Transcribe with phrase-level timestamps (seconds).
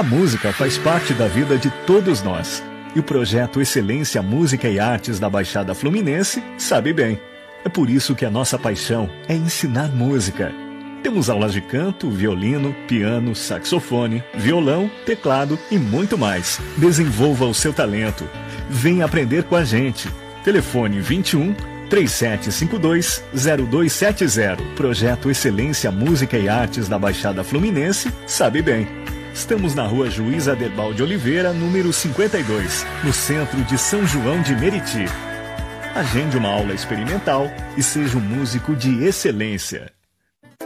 [0.00, 2.64] A música faz parte da vida de todos nós.
[2.96, 7.20] E o projeto Excelência Música e Artes da Baixada Fluminense sabe bem.
[7.66, 10.54] É por isso que a nossa paixão é ensinar música.
[11.02, 16.58] Temos aulas de canto, violino, piano, saxofone, violão, teclado e muito mais.
[16.78, 18.26] Desenvolva o seu talento.
[18.70, 20.08] Venha aprender com a gente.
[20.42, 21.52] Telefone 21
[21.90, 24.62] 3752 0270.
[24.76, 28.88] Projeto Excelência Música e Artes da Baixada Fluminense sabe bem.
[29.32, 34.54] Estamos na rua Juiz Aderbal de Oliveira, número 52, no centro de São João de
[34.54, 35.04] Meriti.
[35.94, 39.92] Agende uma aula experimental e seja um músico de excelência.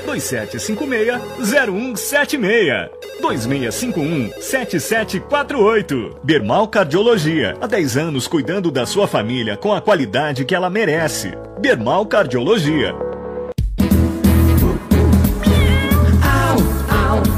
[0.06, 2.88] 2756-0176.
[3.20, 6.16] 2651-7748.
[6.22, 7.56] Bermal Cardiologia.
[7.60, 11.32] Há 10 anos cuidando da sua família com a qualidade que ela merece.
[11.60, 12.94] Bermal Cardiologia.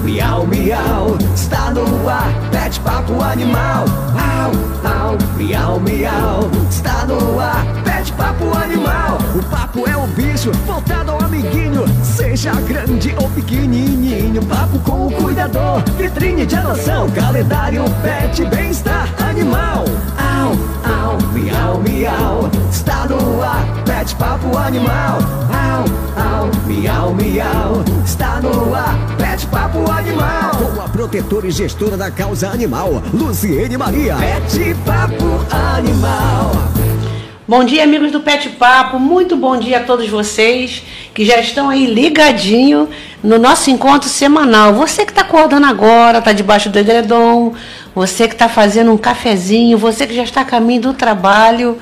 [0.04, 3.84] Miau, miau, está no ar, pet papo animal.
[4.16, 4.52] Au,
[4.90, 7.64] au, miau, miau, está no ar,
[8.18, 9.18] papo animal.
[9.34, 14.44] O papo é o bicho, voltado ao amiguinho, seja grande ou pequenininho.
[14.44, 19.84] Papo com o cuidador, vitrine de adoção, calendário, pet, bem-estar animal.
[20.18, 20.50] Au,
[20.92, 25.18] au, miau, miau, está no ar, pet papo animal.
[25.52, 25.84] Au,
[26.20, 30.50] au, miau, miau, está no ar, pet papo animal.
[30.56, 34.16] Com a protetora e gestora da causa animal, Luciene Maria.
[34.16, 35.46] Pet papo
[35.76, 36.87] animal.
[37.48, 38.98] Bom dia, amigos do Pet Papo.
[38.98, 40.82] Muito bom dia a todos vocês
[41.14, 42.90] que já estão aí ligadinho
[43.24, 44.74] no nosso encontro semanal.
[44.74, 47.54] Você que está acordando agora, está debaixo do edredom,
[47.94, 51.78] você que está fazendo um cafezinho, você que já está a caminho do trabalho.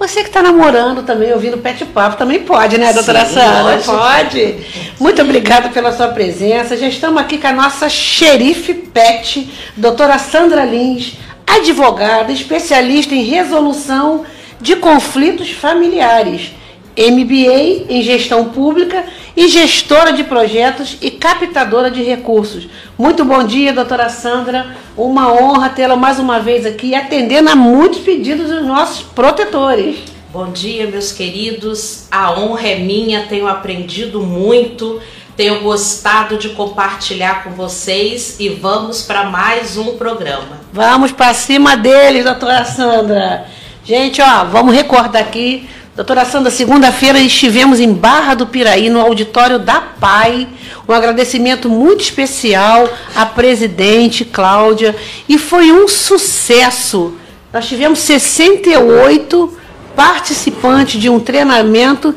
[0.00, 3.62] Você que está namorando também, ouvindo Pet Papo, também pode, né, doutora Sim, Sandra?
[3.62, 3.96] lógico.
[3.96, 4.56] Pode.
[4.98, 6.76] Muito obrigada pela sua presença.
[6.76, 11.12] Já estamos aqui com a nossa xerife pet, doutora Sandra Lins,
[11.46, 14.24] advogada, especialista em resolução
[14.64, 16.52] de conflitos familiares,
[16.96, 19.04] MBA em gestão pública
[19.36, 22.66] e gestora de projetos e captadora de recursos.
[22.96, 24.74] Muito bom dia, doutora Sandra.
[24.96, 29.98] Uma honra tê-la mais uma vez aqui, atendendo a muitos pedidos dos nossos protetores.
[30.32, 32.06] Bom dia, meus queridos.
[32.10, 34.98] A honra é minha, tenho aprendido muito,
[35.36, 40.60] tenho gostado de compartilhar com vocês e vamos para mais um programa.
[40.72, 43.46] Vamos para cima deles, doutora Sandra.
[43.86, 45.68] Gente, ó, vamos recordar aqui.
[45.94, 50.48] Doutora Sandra, segunda-feira estivemos em Barra do Piraí, no auditório da PAI.
[50.88, 54.96] Um agradecimento muito especial à presidente Cláudia.
[55.28, 57.12] E foi um sucesso.
[57.52, 59.58] Nós tivemos 68
[59.94, 62.14] participantes de um treinamento.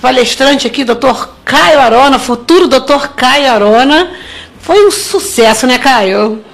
[0.00, 4.12] Palestrante aqui, doutor Caio Arona, futuro doutor Caio Arona.
[4.60, 6.44] Foi um sucesso, né, Caio?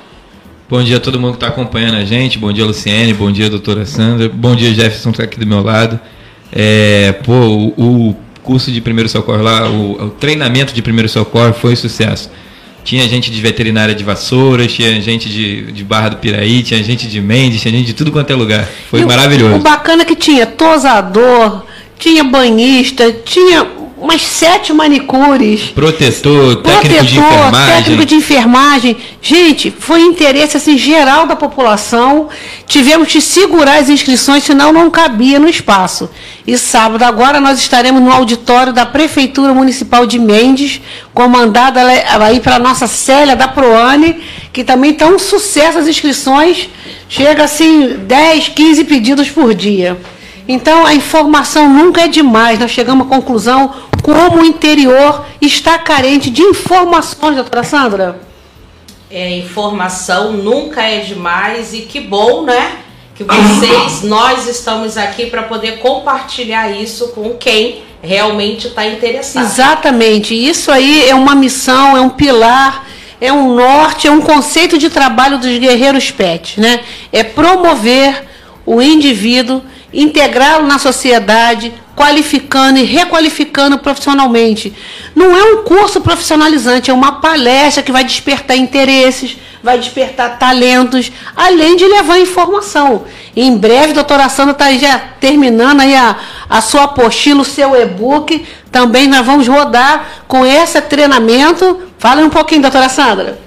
[0.68, 2.38] Bom dia a todo mundo que está acompanhando a gente.
[2.38, 3.12] Bom dia, Luciene.
[3.14, 4.28] Bom dia, doutora Sandra.
[4.28, 5.98] Bom dia, Jefferson, que está aqui do meu lado.
[6.52, 11.52] É, pô, o, o curso de primeiro socorro lá, o, o treinamento de primeiro socorro
[11.52, 12.30] foi um sucesso.
[12.82, 17.06] Tinha gente de veterinária de Vassouras, tinha gente de, de Barra do Piraí, tinha gente
[17.08, 18.66] de Mendes, tinha gente de tudo quanto é lugar.
[18.90, 19.56] Foi E o- maravilhoso.
[19.56, 21.64] O bacana é que tinha tosador,
[21.98, 25.70] tinha banhista, tinha umas sete manicures.
[25.74, 27.74] Protetor, técnico de Protetor, enfermagem.
[27.74, 28.96] técnico de enfermagem.
[29.22, 32.28] Gente, foi interesse assim, geral da população.
[32.66, 36.10] Tivemos que segurar as inscrições, senão não cabia no espaço.
[36.46, 40.80] E sábado agora nós estaremos no auditório da Prefeitura Municipal de Mendes,
[41.14, 41.80] comandada
[42.20, 44.20] aí pela nossa Célia da Proane,
[44.52, 46.68] que também está um sucesso as inscrições.
[47.08, 49.96] Chega assim, 10, 15 pedidos por dia.
[50.48, 52.58] Então a informação nunca é demais.
[52.58, 58.20] Nós chegamos à conclusão como o interior está carente de informações, doutora Sandra.
[59.10, 62.76] É, informação nunca é demais e que bom, né?
[63.14, 69.44] Que vocês, nós estamos aqui para poder compartilhar isso com quem realmente está interessado.
[69.44, 70.34] Exatamente.
[70.34, 72.86] Isso aí é uma missão, é um pilar,
[73.20, 76.80] é um norte, é um conceito de trabalho dos guerreiros PET, né?
[77.12, 78.24] É promover
[78.64, 79.62] o indivíduo,
[79.92, 84.72] integrá-lo na sociedade, qualificando e requalificando profissionalmente.
[85.14, 91.10] Não é um curso profissionalizante, é uma palestra que vai despertar interesses, vai despertar talentos,
[91.34, 93.04] além de levar informação.
[93.34, 96.16] Em breve, a doutora Sandra está já terminando aí a,
[96.48, 98.46] a sua apostila, o seu e-book.
[98.70, 101.80] Também nós vamos rodar com esse treinamento.
[101.98, 103.45] Fala um pouquinho, doutora Sandra.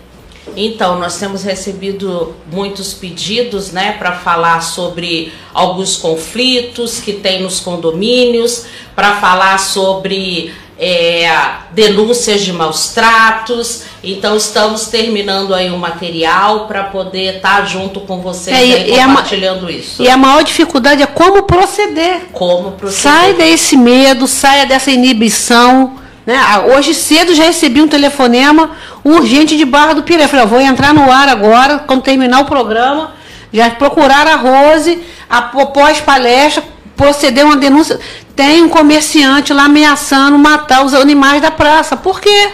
[0.56, 7.60] Então, nós temos recebido muitos pedidos né, para falar sobre alguns conflitos que tem nos
[7.60, 8.66] condomínios,
[8.96, 11.30] para falar sobre é,
[11.72, 13.84] denúncias de maus tratos.
[14.01, 18.92] Então estamos terminando aí um material para poder estar tá junto com vocês é, aí,
[18.92, 20.02] compartilhando a, isso.
[20.02, 22.28] E a maior dificuldade é como proceder.
[22.31, 23.02] Como proceder.
[23.02, 25.98] Sai desse medo, saia dessa inibição.
[26.30, 26.36] Né?
[26.38, 28.70] Ah, hoje cedo já recebi um telefonema
[29.04, 30.28] urgente de Barra do Piré.
[30.28, 33.16] Falei, vou entrar no ar agora, quando terminar o programa.
[33.52, 36.64] Já procurar a Rose, após palestra,
[36.96, 38.00] proceder uma denúncia.
[38.36, 41.98] Tem um comerciante lá ameaçando matar os animais da praça.
[41.98, 42.50] Por quê?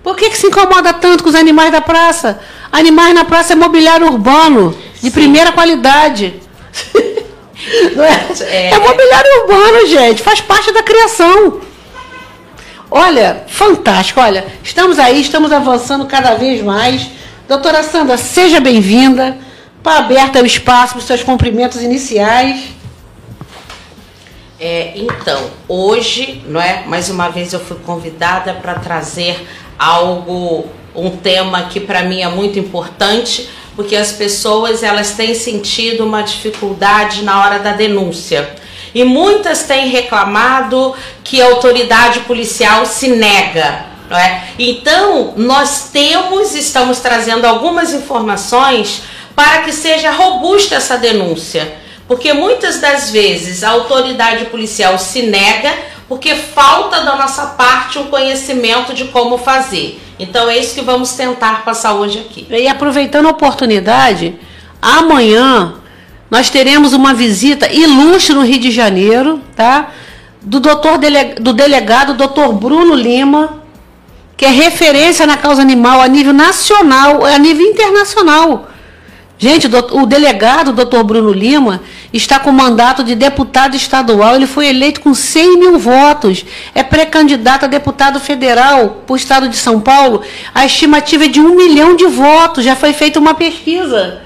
[0.00, 2.38] Por que, que se incomoda tanto com os animais da praça?
[2.70, 5.10] Animais na praça é mobiliário urbano, de Sim.
[5.10, 6.40] primeira qualidade.
[6.94, 8.44] é?
[8.44, 8.70] É.
[8.74, 11.66] é mobiliário urbano, gente, faz parte da criação.
[12.90, 14.20] Olha, fantástico.
[14.20, 17.08] Olha, estamos aí, estamos avançando cada vez mais.
[17.48, 19.36] Doutora Sandra, seja bem-vinda.
[19.82, 22.76] Para aberta o espaço para os seus cumprimentos iniciais.
[24.58, 26.84] É, então, hoje, não é?
[26.86, 29.46] Mais uma vez eu fui convidada para trazer
[29.78, 36.04] algo, um tema que para mim é muito importante, porque as pessoas elas têm sentido
[36.04, 38.56] uma dificuldade na hora da denúncia.
[38.96, 43.84] E muitas têm reclamado que a autoridade policial se nega.
[44.08, 44.48] Não é?
[44.58, 49.02] Então, nós temos, estamos trazendo algumas informações
[49.34, 55.72] para que seja robusta essa denúncia porque muitas das vezes a autoridade policial se nega
[56.08, 60.00] porque falta da nossa parte um conhecimento de como fazer.
[60.18, 62.46] Então é isso que vamos tentar passar hoje aqui.
[62.48, 64.38] E aproveitando a oportunidade,
[64.80, 65.74] amanhã
[66.30, 69.90] nós teremos uma visita ilustre no Rio de Janeiro, tá?
[70.42, 70.98] Do doutor
[71.40, 73.62] do delegado doutor Bruno Lima,
[74.36, 78.68] que é referência na causa animal a nível nacional, a nível internacional.
[79.38, 84.34] Gente, o delegado, doutor Bruno Lima, está com mandato de deputado estadual.
[84.34, 86.44] Ele foi eleito com 100 mil votos.
[86.74, 90.22] É pré-candidato a deputado federal para o estado de São Paulo.
[90.54, 92.64] A estimativa é de um milhão de votos.
[92.64, 94.22] Já foi feita uma pesquisa.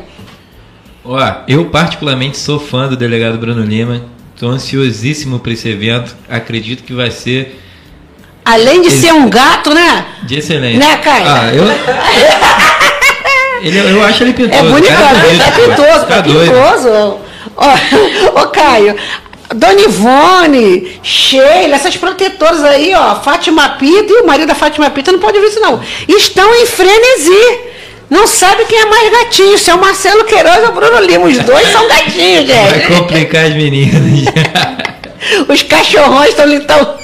[1.04, 4.04] Ó, eu particularmente sou fã do delegado Bruno Lima.
[4.35, 6.16] Estou ansiosíssimo para esse evento.
[6.28, 7.61] Acredito que vai ser
[8.45, 10.04] Além de ser um gato, né?
[10.25, 10.78] De excelente.
[10.78, 11.28] Né, Caio?
[11.28, 11.62] Ah, eu...
[13.62, 14.59] Ele, eu acho ele pintoso.
[14.59, 16.88] É bonito, é, é pintoso, tá é pintoso.
[17.57, 18.97] Ô, ô, Caio,
[19.54, 25.12] Dona Ivone, Sheila, essas protetoras aí, ó, Fátima Pita e o marido da Fátima Pita,
[25.12, 27.73] não pode ver isso não, estão em frenesi.
[28.11, 31.25] Não sabe quem é mais gatinho, se é o Marcelo Queiroz ou o Bruno Lima.
[31.25, 32.71] Os dois são gatinhos, gente.
[32.71, 34.02] Vai complicar as meninas.
[35.49, 36.99] Os cachorrões estão tão,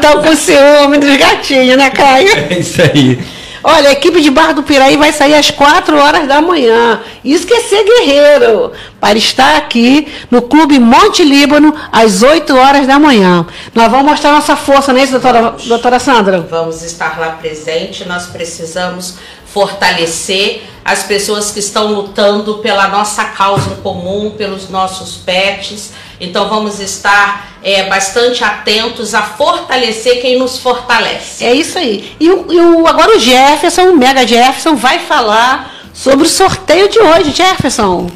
[0.00, 2.28] tão com ciúme dos gatinhos, né, Caio?
[2.50, 3.18] É isso aí.
[3.62, 7.00] Olha, a equipe de Barra do Piraí vai sair às 4 horas da manhã.
[7.24, 8.72] Isso que é ser guerreiro.
[9.00, 13.46] Para estar aqui no Clube Monte Líbano às 8 horas da manhã.
[13.74, 16.46] Nós vamos mostrar nossa força, não é isso, doutora, doutora Sandra?
[16.50, 18.06] Vamos estar lá presente.
[18.06, 19.14] Nós precisamos
[19.56, 25.94] fortalecer as pessoas que estão lutando pela nossa causa em comum, pelos nossos pets.
[26.20, 31.42] Então vamos estar é, bastante atentos a fortalecer quem nos fortalece.
[31.42, 32.14] É isso aí.
[32.20, 36.90] E, o, e o, agora o Jefferson, o Mega Jefferson, vai falar sobre o sorteio
[36.90, 37.32] de hoje.
[37.32, 38.10] Jefferson.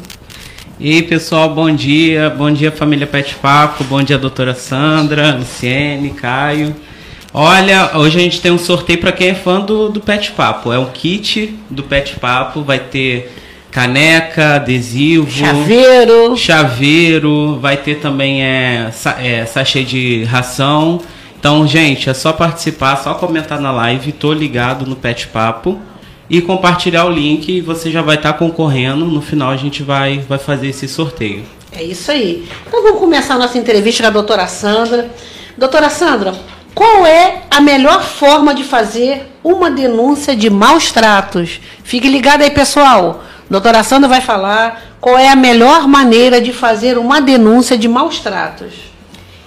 [0.79, 2.29] E aí, pessoal, bom dia.
[2.29, 3.83] Bom dia, família Pet Papo.
[3.85, 6.75] Bom dia, doutora Sandra, Luciene, Caio.
[7.33, 10.73] Olha, hoje a gente tem um sorteio para quem é fã do, do Pet Papo.
[10.73, 13.31] É um kit do Pet Papo, vai ter
[13.71, 20.99] caneca, adesivo, chaveiro, chaveiro, vai ter também é, é, sachê de ração.
[21.39, 25.79] Então, gente, é só participar, só comentar na live, tô ligado no Pet Papo
[26.29, 29.05] e compartilhar o link e você já vai estar tá concorrendo.
[29.05, 31.43] No final a gente vai, vai fazer esse sorteio.
[31.71, 32.45] É isso aí.
[32.67, 35.09] Então vamos começar a nossa entrevista com a doutora Sandra.
[35.57, 36.33] Doutora Sandra,
[36.73, 41.59] qual é a melhor forma de fazer uma denúncia de maus tratos?
[41.83, 43.23] Fique ligado aí, pessoal.
[43.49, 48.19] Doutora Sandra vai falar qual é a melhor maneira de fazer uma denúncia de maus
[48.19, 48.73] tratos.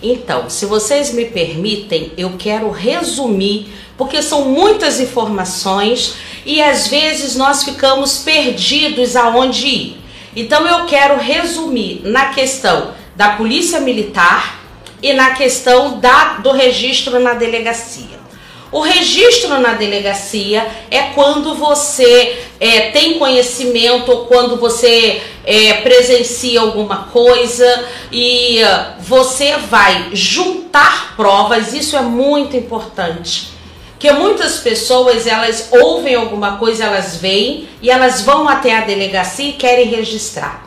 [0.02, 7.36] Então, se vocês me permitem, eu quero resumir, porque são muitas informações e às vezes
[7.36, 9.96] nós ficamos perdidos aonde ir.
[10.36, 14.63] Então, eu quero resumir na questão da Polícia Militar
[15.04, 18.24] e na questão da, do registro na delegacia.
[18.72, 26.58] O registro na delegacia é quando você é, tem conhecimento ou quando você é, presencia
[26.58, 33.48] alguma coisa e uh, você vai juntar provas, isso é muito importante.
[33.90, 39.50] Porque muitas pessoas elas ouvem alguma coisa, elas veem e elas vão até a delegacia
[39.50, 40.63] e querem registrar.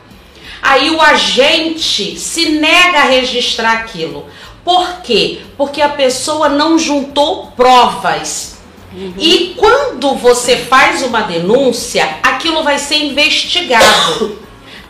[0.62, 4.26] Aí o agente se nega a registrar aquilo.
[4.64, 5.40] Por quê?
[5.56, 8.58] Porque a pessoa não juntou provas.
[8.92, 9.14] Uhum.
[9.18, 14.38] E quando você faz uma denúncia, aquilo vai ser investigado.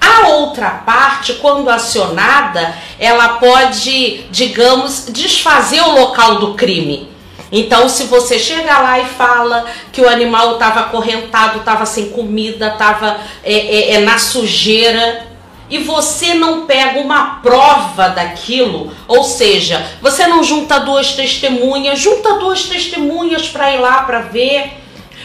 [0.01, 7.09] A outra parte, quando acionada, ela pode, digamos, desfazer o local do crime.
[7.51, 12.69] Então, se você chega lá e fala que o animal estava acorrentado, estava sem comida,
[12.69, 15.27] estava é, é, é, na sujeira,
[15.71, 22.35] e você não pega uma prova daquilo, ou seja, você não junta duas testemunhas, junta
[22.35, 24.73] duas testemunhas para ir lá para ver.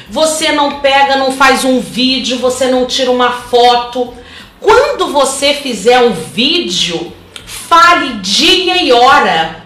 [0.09, 4.13] Você não pega, não faz um vídeo, você não tira uma foto.
[4.59, 7.13] Quando você fizer um vídeo,
[7.45, 9.63] fale dia e hora.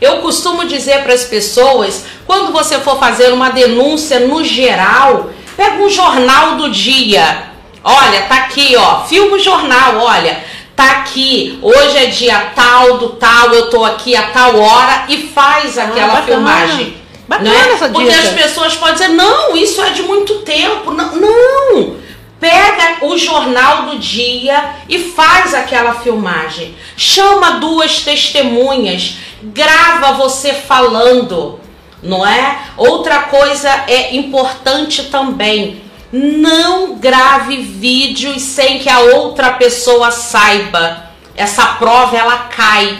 [0.00, 5.82] Eu costumo dizer para as pessoas, quando você for fazer uma denúncia no geral, pega
[5.82, 7.49] um jornal do dia
[7.82, 9.04] Olha, tá aqui, ó.
[9.04, 10.44] Filma o jornal, olha.
[10.76, 15.28] Tá aqui, hoje é dia tal do tal, eu tô aqui a tal hora e
[15.28, 16.96] faz ah, aquela ah, filmagem.
[17.28, 17.72] Bacana né?
[17.74, 18.22] essa Porque dica.
[18.22, 20.90] as pessoas podem dizer, não, isso é de muito tempo.
[20.90, 21.96] Não, não!
[22.40, 26.74] Pega o jornal do dia e faz aquela filmagem.
[26.96, 31.60] Chama duas testemunhas, grava você falando,
[32.02, 32.58] não é?
[32.78, 41.10] Outra coisa é importante também não grave vídeos sem que a outra pessoa saiba.
[41.36, 42.98] Essa prova ela cai.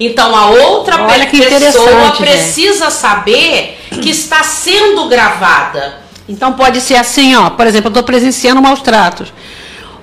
[0.00, 2.94] Então a outra Olha pessoa precisa gente.
[2.94, 6.00] saber que está sendo gravada.
[6.28, 7.50] Então pode ser assim, ó.
[7.50, 9.32] Por exemplo, eu estou presenciando maus tratos.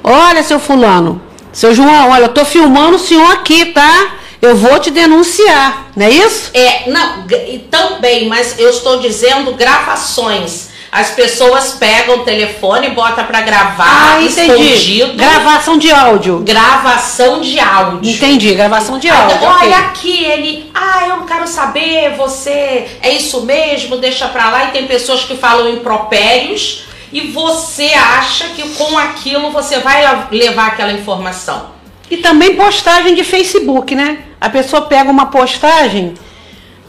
[0.04, 1.22] Olha, seu fulano,
[1.52, 4.12] seu João, olha, eu estou filmando o senhor aqui, tá?
[4.42, 6.52] Eu vou te denunciar, não é isso?
[6.54, 7.26] É, não,
[7.72, 10.75] também, mas eu estou dizendo gravações.
[10.96, 15.18] As pessoas pegam o telefone, bota para gravar, ah, escondido.
[15.18, 16.40] Gravação de áudio.
[16.40, 18.14] Gravação de áudio.
[18.14, 19.38] Entendi, gravação de áudio.
[19.42, 19.74] Olha okay.
[19.74, 24.70] aqui, ele, ah, eu quero saber, você é isso mesmo, deixa pra lá.
[24.70, 30.68] E tem pessoas que falam impropérios e você acha que com aquilo você vai levar
[30.68, 31.72] aquela informação.
[32.10, 34.20] E também postagem de Facebook, né?
[34.40, 36.14] A pessoa pega uma postagem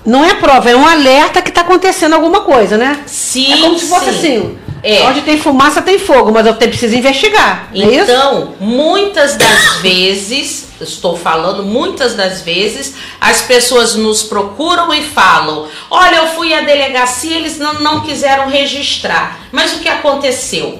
[0.06, 3.02] não é prova, é um alerta que está acontecendo alguma coisa, né?
[3.06, 3.52] Sim.
[3.52, 4.38] É como se fosse sim.
[4.38, 4.58] assim.
[4.82, 5.02] É.
[5.02, 7.70] Onde tem fumaça tem fogo, mas eu preciso investigar.
[7.74, 14.94] É então, é muitas das vezes, estou falando, muitas das vezes, as pessoas nos procuram
[14.94, 19.40] e falam: Olha, eu fui à delegacia, eles não, não quiseram registrar.
[19.50, 20.78] Mas o que aconteceu?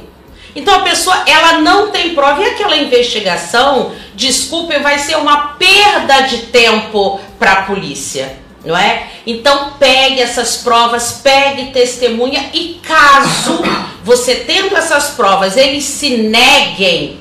[0.54, 6.20] Então a pessoa ela não tem prova e aquela investigação, desculpe, vai ser uma perda
[6.22, 9.06] de tempo para a polícia não é?
[9.26, 13.62] Então pegue essas provas, pegue testemunha e caso
[14.02, 17.20] você tendo essas provas, eles se neguem,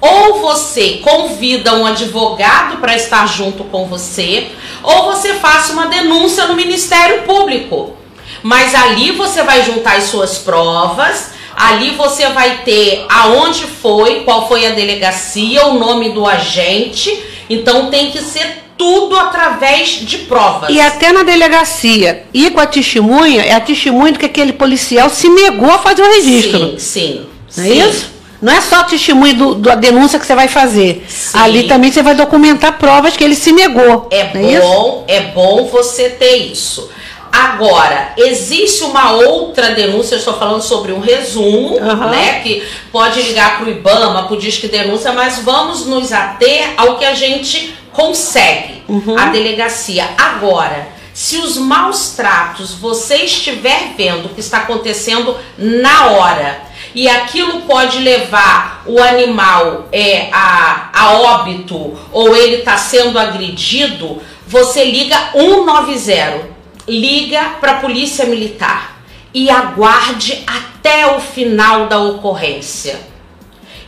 [0.00, 4.48] ou você convida um advogado para estar junto com você,
[4.82, 7.96] ou você faça uma denúncia no Ministério Público.
[8.42, 14.46] Mas ali você vai juntar as suas provas, ali você vai ter aonde foi, qual
[14.46, 17.24] foi a delegacia, o nome do agente.
[17.50, 20.70] Então tem que ser tudo através de provas.
[20.70, 25.28] E até na delegacia, ir com a testemunha, é a testemunha que aquele policial se
[25.28, 26.78] negou a fazer o registro.
[26.78, 27.26] Sim, sim.
[27.56, 27.70] Não sim.
[27.70, 28.18] é isso?
[28.40, 31.04] Não é só testemunho do, da denúncia que você vai fazer.
[31.08, 31.38] Sim.
[31.38, 34.08] Ali também você vai documentar provas que ele se negou.
[34.12, 34.62] É isso?
[34.62, 36.88] bom, é bom você ter isso.
[37.32, 42.10] Agora, existe uma outra denúncia, eu estou falando sobre um resumo, Aham.
[42.10, 42.40] né?
[42.40, 46.96] Que pode ligar para o IBAMA, para o Disque Denúncia, mas vamos nos ater ao
[46.96, 49.18] que a gente consegue, Uhum.
[49.18, 50.08] a delegacia.
[50.16, 56.62] Agora, se os maus tratos você estiver vendo que está acontecendo na hora
[56.94, 64.22] e aquilo pode levar o animal é, a, a óbito ou ele está sendo agredido,
[64.46, 69.02] você liga 190 liga para a polícia militar
[69.34, 73.07] e aguarde até o final da ocorrência.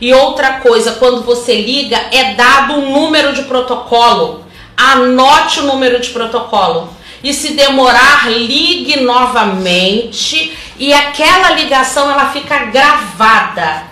[0.01, 4.43] E outra coisa, quando você liga, é dado um número de protocolo.
[4.75, 6.89] Anote o número de protocolo.
[7.23, 13.83] E se demorar, ligue novamente e aquela ligação ela fica gravada.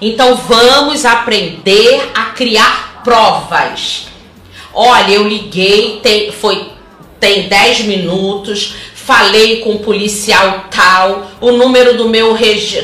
[0.00, 4.06] Então vamos aprender a criar provas.
[4.72, 6.70] Olha, eu liguei, tem, foi
[7.18, 8.74] tem 10 minutos,
[9.10, 12.38] falei com o policial tal, o número do meu,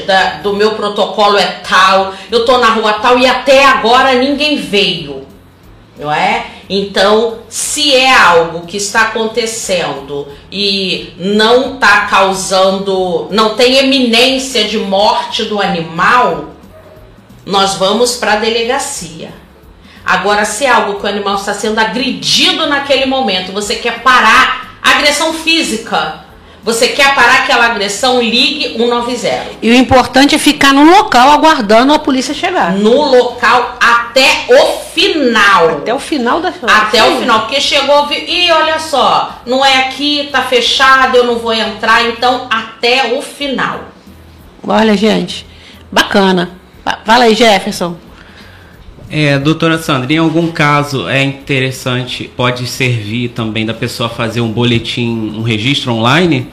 [0.05, 4.57] da- do meu protocolo é tal, eu tô na rua tal e até agora ninguém
[4.57, 5.25] veio.
[5.97, 6.47] Não é?
[6.69, 14.79] Então, se é algo que está acontecendo e não está causando, não tem eminência de
[14.79, 16.47] morte do animal,
[17.47, 19.31] nós vamos para a delegacia.
[20.05, 24.66] Agora, se é algo que o animal está sendo agredido naquele momento, você quer parar
[24.95, 26.27] agressão física,
[26.67, 29.47] você quer parar aquela agressão, ligue 190.
[29.63, 32.73] E o importante é ficar no local aguardando a polícia chegar.
[32.73, 35.69] No local até o final.
[35.79, 40.29] Até o final da Até o final, porque chegou e olha só, não é aqui,
[40.33, 43.81] tá fechado, eu não vou entrar, então até o final.
[44.67, 45.47] Olha, gente,
[45.93, 46.51] bacana.
[47.05, 47.97] Fala aí, Jefferson.
[49.09, 54.51] É, doutora Sandra, em algum caso é interessante, pode servir também da pessoa fazer um
[54.51, 56.49] boletim, um registro online?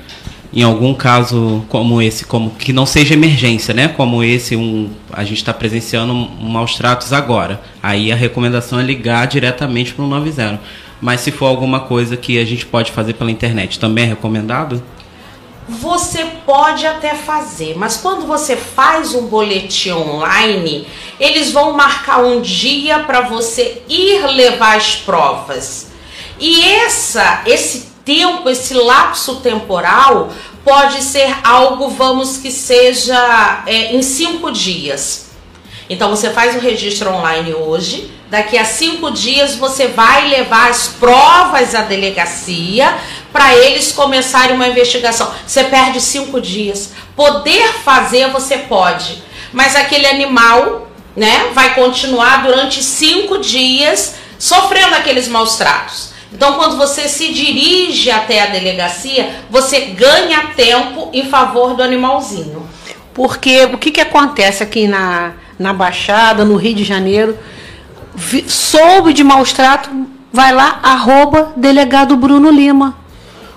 [0.55, 3.87] Em algum caso como esse, como que não seja emergência, né?
[3.87, 7.59] Como esse, um, a gente está presenciando um, maus tratos agora.
[7.81, 10.61] Aí a recomendação é ligar diretamente para o 90.
[11.01, 14.81] Mas se for alguma coisa que a gente pode fazer pela internet, também é recomendado?
[15.67, 20.87] Você pode até fazer, mas quando você faz um boletim online,
[21.19, 25.91] eles vão marcar um dia para você ir levar as provas.
[26.39, 30.29] E essa, esse tempo, esse lapso temporal,
[30.65, 35.22] pode ser algo, vamos que seja é, em cinco dias.
[35.93, 40.87] Então você faz o registro online hoje, daqui a cinco dias você vai levar as
[40.87, 42.97] provas à delegacia
[43.31, 45.31] para eles começarem uma investigação.
[45.45, 46.93] Você perde cinco dias.
[47.15, 49.21] Poder fazer você pode,
[49.53, 56.11] mas aquele animal, né, vai continuar durante cinco dias sofrendo aqueles maus tratos.
[56.33, 62.67] Então, quando você se dirige até a delegacia, você ganha tempo em favor do animalzinho.
[63.13, 67.37] Porque o que, que acontece aqui na, na Baixada, no Rio de Janeiro?
[68.15, 69.89] Vi- soube de maus tratos,
[70.31, 72.97] vai lá, arroba delegado Bruno Lima.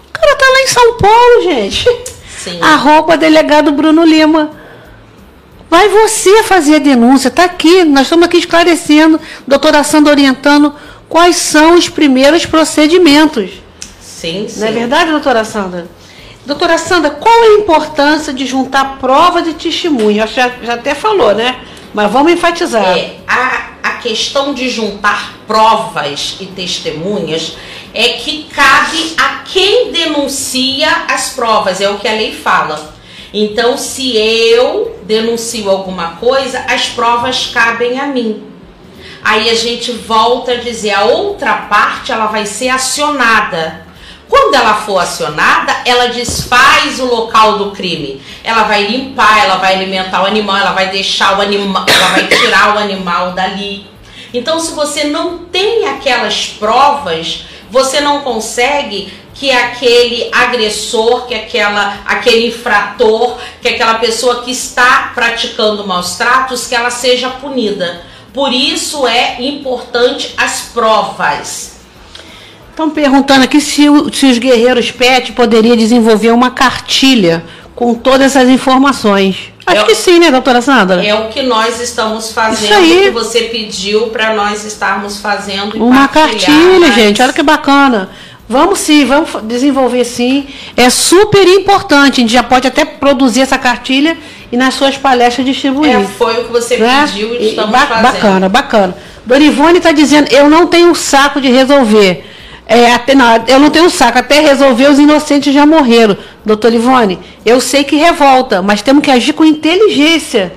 [0.08, 1.88] O cara tá lá em São Paulo, gente.
[2.38, 2.58] Sim.
[2.62, 4.50] Arroba delegado Bruno Lima.
[5.68, 10.72] Vai você fazer a denúncia, tá aqui, nós estamos aqui esclarecendo, doutora Sandra orientando
[11.08, 13.50] quais são os primeiros procedimentos.
[14.00, 14.60] Sim, sim.
[14.60, 15.86] Não é verdade, doutora Sandra?
[16.46, 20.22] Doutora Sandra, qual é a importância de juntar prova de testemunho?
[20.22, 21.56] Acho que Já, já até falou, né?
[21.96, 22.84] Mas vamos enfatizar.
[22.84, 27.56] É, a, a questão de juntar provas e testemunhas
[27.94, 32.94] é que cabe a quem denuncia as provas, é o que a lei fala.
[33.32, 38.44] Então, se eu denuncio alguma coisa, as provas cabem a mim.
[39.24, 43.86] Aí a gente volta a dizer, a outra parte ela vai ser acionada.
[44.28, 48.20] Quando ela for acionada, ela desfaz o local do crime.
[48.46, 52.28] Ela vai limpar, ela vai alimentar o animal, ela vai deixar o animal, ela vai
[52.28, 53.84] tirar o animal dali.
[54.32, 61.98] Então, se você não tem aquelas provas, você não consegue que aquele agressor, que aquela,
[62.06, 68.02] aquele infrator, que aquela pessoa que está praticando maus tratos, que ela seja punida.
[68.32, 71.80] Por isso é importante as provas.
[72.70, 77.44] Estão perguntando aqui se, se os guerreiros PET poderia desenvolver uma cartilha
[77.76, 79.52] com todas essas informações.
[79.66, 81.04] Acho é, que sim, né, doutora Sandra?
[81.04, 83.02] É o que nós estamos fazendo, Isso aí.
[83.04, 85.76] que você pediu para nós estarmos fazendo.
[85.76, 88.08] Uma cartilha, gente, olha que bacana.
[88.48, 90.46] Vamos sim, vamos desenvolver sim.
[90.76, 92.20] É super importante.
[92.20, 94.16] A gente já pode até produzir essa cartilha
[94.50, 95.96] e nas suas palestras distribuir.
[95.96, 97.04] É, foi o que você né?
[97.06, 98.02] pediu e estamos ba fazendo.
[98.02, 98.96] Bacana, bacana.
[99.26, 102.24] Dona Ivone está dizendo, eu não tenho saco de resolver.
[102.68, 106.16] É, até, não, eu não tenho saco, até resolver os inocentes já morreram.
[106.44, 110.52] Doutor Ivone, eu sei que revolta, mas temos que agir com inteligência.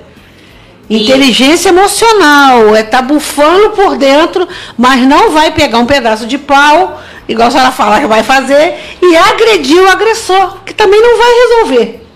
[0.88, 7.00] Inteligência emocional, é tá bufando por dentro, mas não vai pegar um pedaço de pau
[7.30, 11.32] igual a senhora fala que vai fazer, e agredir o agressor, que também não vai
[11.32, 12.06] resolver.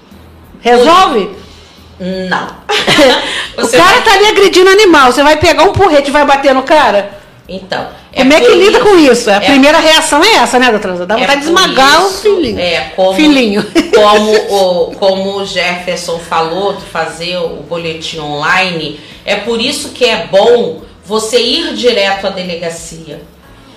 [0.60, 1.30] Resolve?
[2.00, 2.46] Não.
[3.64, 4.02] o cara vai...
[4.02, 7.16] tá ali agredindo animal, você vai pegar um porrete e vai bater no cara?
[7.48, 7.86] Então.
[8.14, 9.28] É como é que lida com isso?
[9.28, 11.04] A é, primeira reação é essa, né, doutora?
[11.04, 12.60] Dá é vontade de esmagar isso, o filhinho.
[12.60, 13.66] É, como, filhinho.
[13.94, 20.04] Como o, como o Jefferson falou, de fazer o boletim online, é por isso que
[20.04, 23.20] é bom você ir direto à delegacia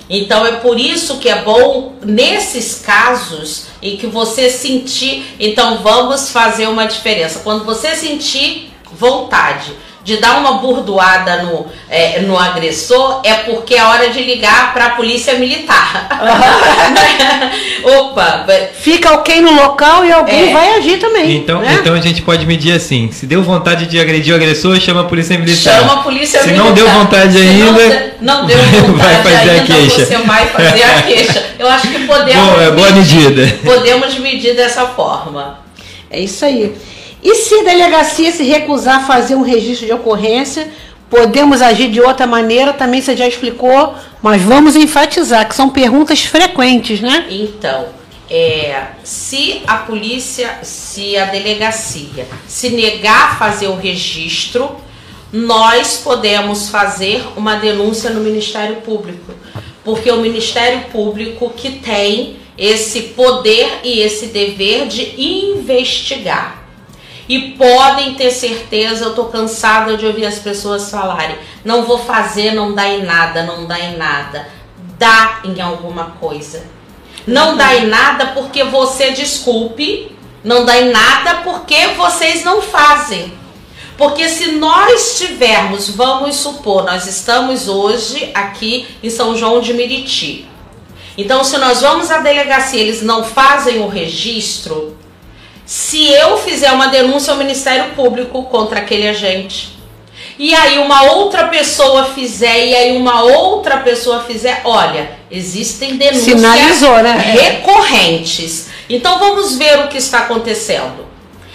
[0.09, 6.31] então é por isso que é bom nesses casos em que você sentir, então vamos
[6.31, 7.39] fazer uma diferença.
[7.39, 9.73] Quando você sentir vontade
[10.07, 14.85] de dar uma burdoada no, é, no agressor, é porque é hora de ligar para
[14.85, 16.07] a polícia militar.
[17.83, 18.45] Opa!
[18.79, 20.53] Fica alguém no local e alguém é.
[20.53, 21.35] vai agir também.
[21.35, 21.79] Então, né?
[21.81, 25.03] então a gente pode medir assim: se deu vontade de agredir o agressor, chama a
[25.03, 25.77] polícia militar.
[25.77, 26.63] Chama a polícia se militar.
[26.63, 28.13] Se não deu vontade se ainda.
[28.21, 30.05] Não, não deu vontade vai fazer ainda, a queixa.
[30.05, 31.45] você vai fazer a queixa.
[31.59, 32.47] Eu acho que podemos.
[32.47, 33.59] Boa, é boa medida.
[33.61, 35.59] Podemos medir dessa forma.
[36.09, 36.73] É isso aí.
[37.27, 40.71] E se a delegacia se recusar a fazer um registro de ocorrência,
[41.09, 46.23] podemos agir de outra maneira, também você já explicou, mas vamos enfatizar que são perguntas
[46.23, 47.27] frequentes, né?
[47.29, 47.87] Então,
[48.31, 54.77] é, se a polícia, se a delegacia se negar a fazer o registro,
[55.29, 59.33] nós podemos fazer uma denúncia no Ministério Público,
[59.83, 66.66] porque o Ministério Público que tem esse poder e esse dever de investigar.
[67.29, 72.53] E podem ter certeza, eu tô cansada de ouvir as pessoas falarem: não vou fazer,
[72.53, 74.47] não dá em nada, não dá em nada.
[74.97, 76.65] Dá em alguma coisa.
[77.25, 83.33] Não dá em nada porque você, desculpe, não dá em nada porque vocês não fazem.
[83.97, 90.47] Porque se nós tivermos, vamos supor, nós estamos hoje aqui em São João de Meriti.
[91.17, 94.95] Então, se nós vamos à delegacia, eles não fazem o registro,
[95.67, 99.77] se eu fizer uma denúncia ao Ministério Público contra aquele agente,
[100.39, 106.41] e aí uma outra pessoa fizer, e aí uma outra pessoa fizer, olha, existem denúncias
[107.03, 107.11] né?
[107.11, 108.69] recorrentes.
[108.89, 111.05] Então vamos ver o que está acontecendo.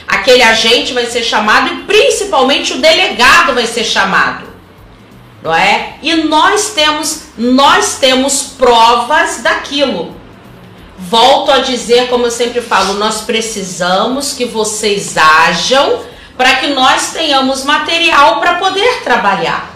[0.07, 4.47] Aquele agente vai ser chamado e principalmente o delegado vai ser chamado.
[5.43, 5.95] Não é?
[6.03, 10.15] E nós temos nós temos provas daquilo.
[11.09, 16.01] Volto a dizer, como eu sempre falo, nós precisamos que vocês ajam
[16.37, 19.73] para que nós tenhamos material para poder trabalhar.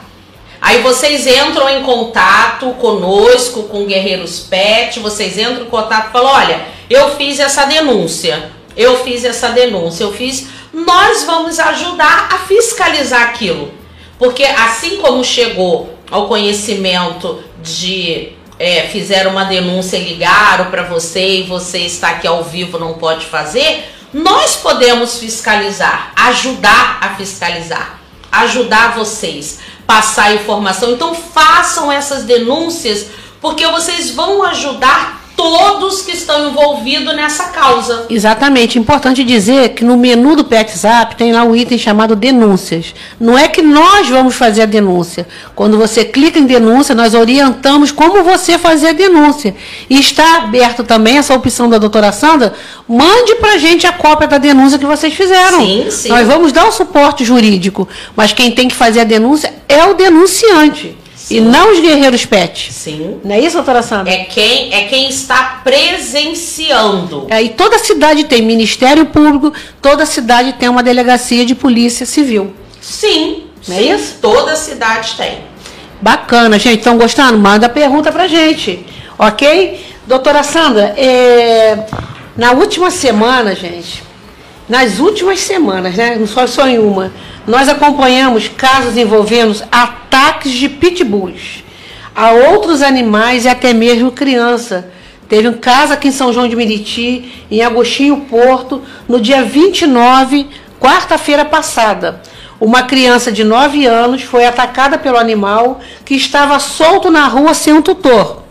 [0.60, 6.32] Aí vocês entram em contato conosco, com Guerreiros Pet, vocês entram em contato e falam:
[6.32, 10.46] olha, eu fiz essa denúncia, eu fiz essa denúncia, eu fiz.
[10.72, 13.72] Nós vamos ajudar a fiscalizar aquilo.
[14.18, 21.42] Porque assim como chegou ao conhecimento de é, fizeram uma denúncia ligaram para você e
[21.42, 28.00] você está aqui ao vivo não pode fazer, nós podemos fiscalizar, ajudar a fiscalizar,
[28.32, 30.92] ajudar vocês, passar informação.
[30.92, 33.06] Então façam essas denúncias
[33.40, 38.06] porque vocês vão ajudar todos que estão envolvidos nessa causa.
[38.08, 38.78] Exatamente.
[38.78, 42.94] Importante dizer que no menu do PETZAP tem lá um item chamado denúncias.
[43.20, 45.28] Não é que nós vamos fazer a denúncia.
[45.54, 49.54] Quando você clica em denúncia, nós orientamos como você fazer a denúncia.
[49.90, 52.54] E está aberto também essa opção da doutora Sandra.
[52.88, 55.60] Mande para a gente a cópia da denúncia que vocês fizeram.
[55.60, 56.08] Sim, sim.
[56.08, 57.86] Nós vamos dar o suporte jurídico.
[58.16, 60.96] Mas quem tem que fazer a denúncia é o denunciante.
[61.26, 61.38] Sim.
[61.38, 62.72] E não os guerreiros pet.
[62.72, 63.18] Sim.
[63.24, 64.12] Não é isso, doutora Sandra?
[64.12, 67.26] É quem, é quem está presenciando.
[67.28, 72.54] É, e toda cidade tem Ministério Público, toda cidade tem uma delegacia de polícia civil.
[72.80, 73.46] Sim.
[73.66, 74.18] Não é isso?
[74.22, 75.38] Toda cidade tem.
[76.00, 76.78] Bacana, gente.
[76.78, 77.36] Estão gostando?
[77.36, 78.86] Manda pergunta pra gente.
[79.18, 79.84] Ok?
[80.06, 81.86] Doutora Sandra, é,
[82.36, 84.00] na última semana, gente,
[84.68, 86.14] nas últimas semanas, né?
[86.14, 87.12] Não só, só em uma,
[87.46, 91.64] nós acompanhamos casos envolvendo ataques de pitbulls
[92.14, 94.90] a outros animais e até mesmo criança.
[95.28, 100.46] Teve um caso aqui em São João de Meriti, em Agostinho Porto, no dia 29,
[100.80, 102.22] quarta-feira passada.
[102.58, 107.74] Uma criança de 9 anos foi atacada pelo animal que estava solto na rua sem
[107.74, 108.44] um tutor.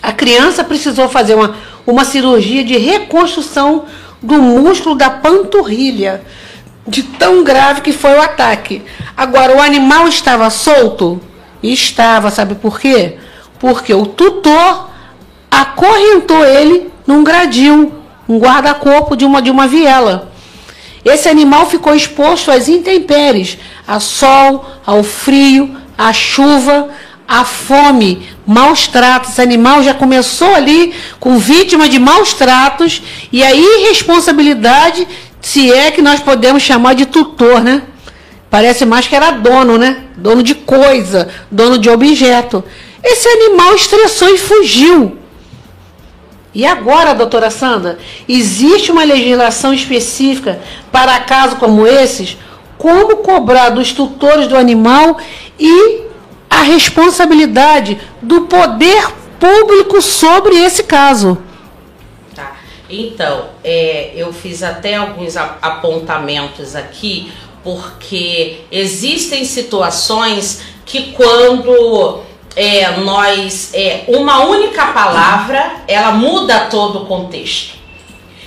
[0.00, 3.84] A criança precisou fazer uma, uma cirurgia de reconstrução
[4.22, 6.22] do músculo da panturrilha,
[6.90, 8.82] de tão grave que foi o ataque.
[9.16, 11.20] Agora, o animal estava solto?
[11.62, 13.16] Estava, sabe por quê?
[13.58, 14.90] Porque o tutor
[15.50, 17.94] acorrentou ele num gradil,
[18.28, 20.32] um guarda-corpo de uma, de uma viela.
[21.04, 26.88] Esse animal ficou exposto às intempéries, ao sol, ao frio, à chuva,
[27.26, 29.30] à fome, maus tratos.
[29.30, 35.06] Esse animal já começou ali com vítima de maus tratos e a irresponsabilidade,
[35.40, 37.82] se é que nós podemos chamar de tutor, né?
[38.50, 40.04] Parece mais que era dono, né?
[40.16, 42.64] Dono de coisa, dono de objeto.
[43.02, 45.18] Esse animal estressou e fugiu.
[46.52, 47.98] E agora, doutora Sandra,
[48.28, 52.36] existe uma legislação específica para casos como esses?
[52.76, 55.16] Como cobrar dos tutores do animal
[55.58, 56.02] e
[56.48, 59.06] a responsabilidade do poder
[59.38, 61.38] público sobre esse caso?
[62.90, 72.20] Então, é, eu fiz até alguns apontamentos aqui porque existem situações que quando
[72.56, 77.78] é, nós é, uma única palavra ela muda todo o contexto.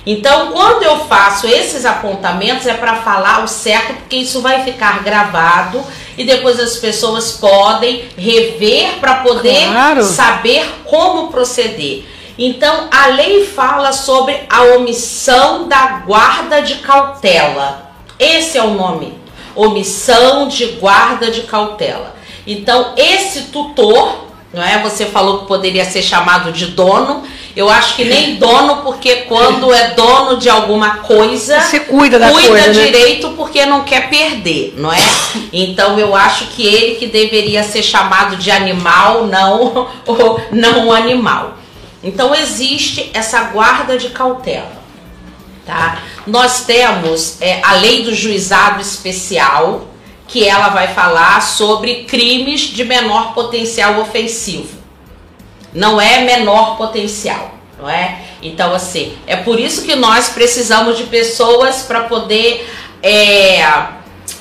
[0.06, 5.02] Então, quando eu faço esses apontamentos é para falar o certo, porque isso vai ficar
[5.02, 5.82] gravado
[6.18, 10.04] e depois as pessoas podem rever para poder claro.
[10.04, 12.04] saber como proceder.
[12.38, 17.91] Então, a lei fala sobre a omissão da guarda de cautela.
[18.17, 19.13] Esse é o nome.
[19.56, 22.15] Omissão de guarda de cautela.
[22.46, 24.82] Então, esse tutor, não é?
[24.82, 27.24] Você falou que poderia ser chamado de dono.
[27.56, 32.32] Eu acho que nem dono, porque quando é dono de alguma coisa, você cuida da
[32.32, 32.86] cuida coisa, né?
[32.86, 33.34] direito né?
[33.38, 35.00] porque não quer perder, não é?
[35.52, 41.58] Então eu acho que ele que deveria ser chamado de animal, não ou não animal.
[42.04, 44.84] Então existe essa guarda de cautela.
[45.66, 46.00] Tá?
[46.28, 49.88] Nós temos é, a lei do juizado especial,
[50.28, 54.78] que ela vai falar sobre crimes de menor potencial ofensivo.
[55.74, 58.22] Não é menor potencial, não é?
[58.42, 62.70] Então, assim, é por isso que nós precisamos de pessoas para poder
[63.02, 63.63] é,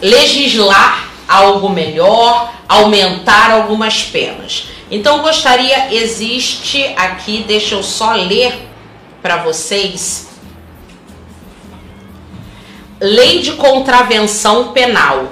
[0.00, 4.68] legislar algo melhor, aumentar algumas penas.
[4.90, 8.68] Então, gostaria, existe aqui, deixa eu só ler
[9.22, 10.32] para vocês
[13.02, 15.30] lei de contravenção penal.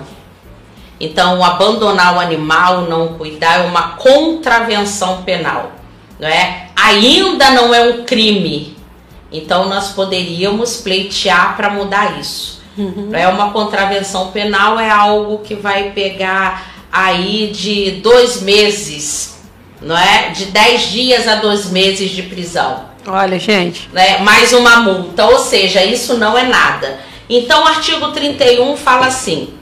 [0.98, 5.72] Então, abandonar o animal, não cuidar, é uma contravenção penal,
[6.18, 6.68] não é?
[6.76, 8.76] Ainda não é um crime.
[9.32, 12.59] Então, nós poderíamos pleitear para mudar isso.
[12.80, 13.10] Uhum.
[13.12, 19.38] É uma contravenção penal, é algo que vai pegar aí de dois meses,
[19.80, 20.30] não é?
[20.30, 22.88] De dez dias a dois meses de prisão.
[23.06, 23.88] Olha, gente.
[23.92, 24.18] Né?
[24.18, 27.00] Mais uma multa, ou seja, isso não é nada.
[27.28, 29.54] Então, o artigo 31 fala assim: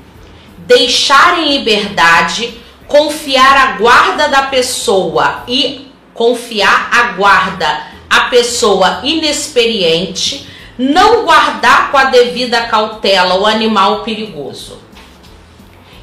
[0.59, 2.55] deixar em liberdade,
[2.87, 11.99] confiar a guarda da pessoa e confiar a guarda a pessoa inexperiente, não guardar com
[11.99, 14.79] a devida cautela o animal perigoso.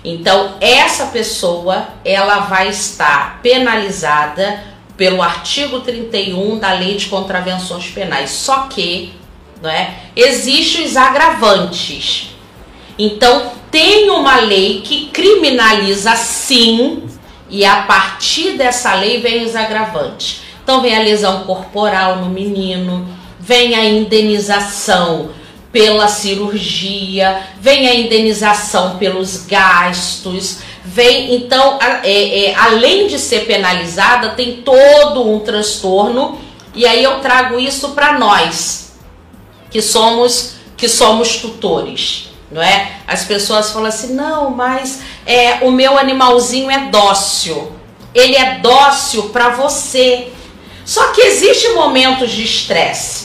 [0.03, 4.61] Então, essa pessoa, ela vai estar penalizada
[4.95, 8.29] pelo artigo 31 da Lei de Contravenções Penais.
[8.29, 9.13] Só que
[9.61, 9.95] não é?
[10.15, 12.29] Existem os agravantes.
[12.97, 17.03] Então, tem uma lei que criminaliza sim,
[17.49, 20.41] e a partir dessa lei vem os agravantes.
[20.63, 23.07] Então, vem a lesão corporal no menino,
[23.45, 25.29] vem a indenização
[25.71, 34.29] pela cirurgia, vem a indenização pelos gastos, vem então, é, é, além de ser penalizada,
[34.29, 36.39] tem todo um transtorno,
[36.73, 38.95] e aí eu trago isso para nós
[39.69, 42.93] que somos que somos tutores, não é?
[43.07, 47.71] As pessoas falam assim: "Não, mas é o meu animalzinho é dócil.
[48.13, 50.29] Ele é dócil para você".
[50.83, 53.24] Só que existe momentos de estresse.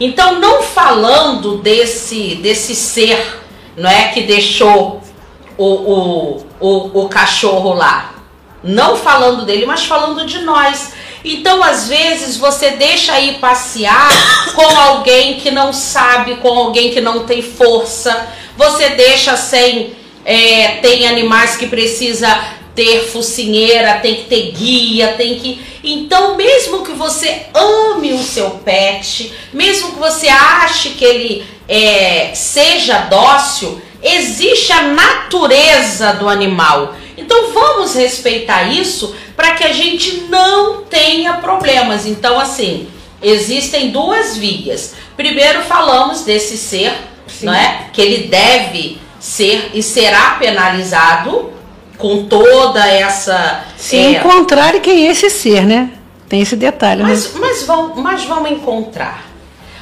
[0.00, 3.40] Então, não falando desse desse ser,
[3.76, 5.02] não é que deixou
[5.56, 8.14] o, o, o, o cachorro lá.
[8.62, 10.92] Não falando dele, mas falando de nós
[11.24, 14.08] Então, às vezes, você deixa ir passear
[14.54, 18.28] com alguém que não sabe, com alguém que não tem força.
[18.56, 19.94] Você deixa sem.
[20.24, 22.28] É, tem animais que precisa
[22.74, 25.60] ter focinheira, tem que ter guia, tem que.
[25.84, 32.32] Então, mesmo que você ame o seu pet, mesmo que você ache que ele é,
[32.34, 36.94] seja dócil, existe a natureza do animal.
[37.16, 42.06] Então, vamos respeitar isso para que a gente não tenha problemas.
[42.06, 42.88] Então, assim,
[43.20, 44.94] existem duas vias.
[45.16, 46.92] Primeiro, falamos desse ser,
[47.42, 47.88] não é?
[47.92, 51.52] Que ele deve ser e será penalizado
[51.98, 53.64] com toda essa.
[53.76, 55.90] Se é, encontrar quem é esse ser, né?
[56.28, 57.40] Tem esse detalhe, mas, né?
[57.40, 59.30] Mas vão, mas vão encontrar.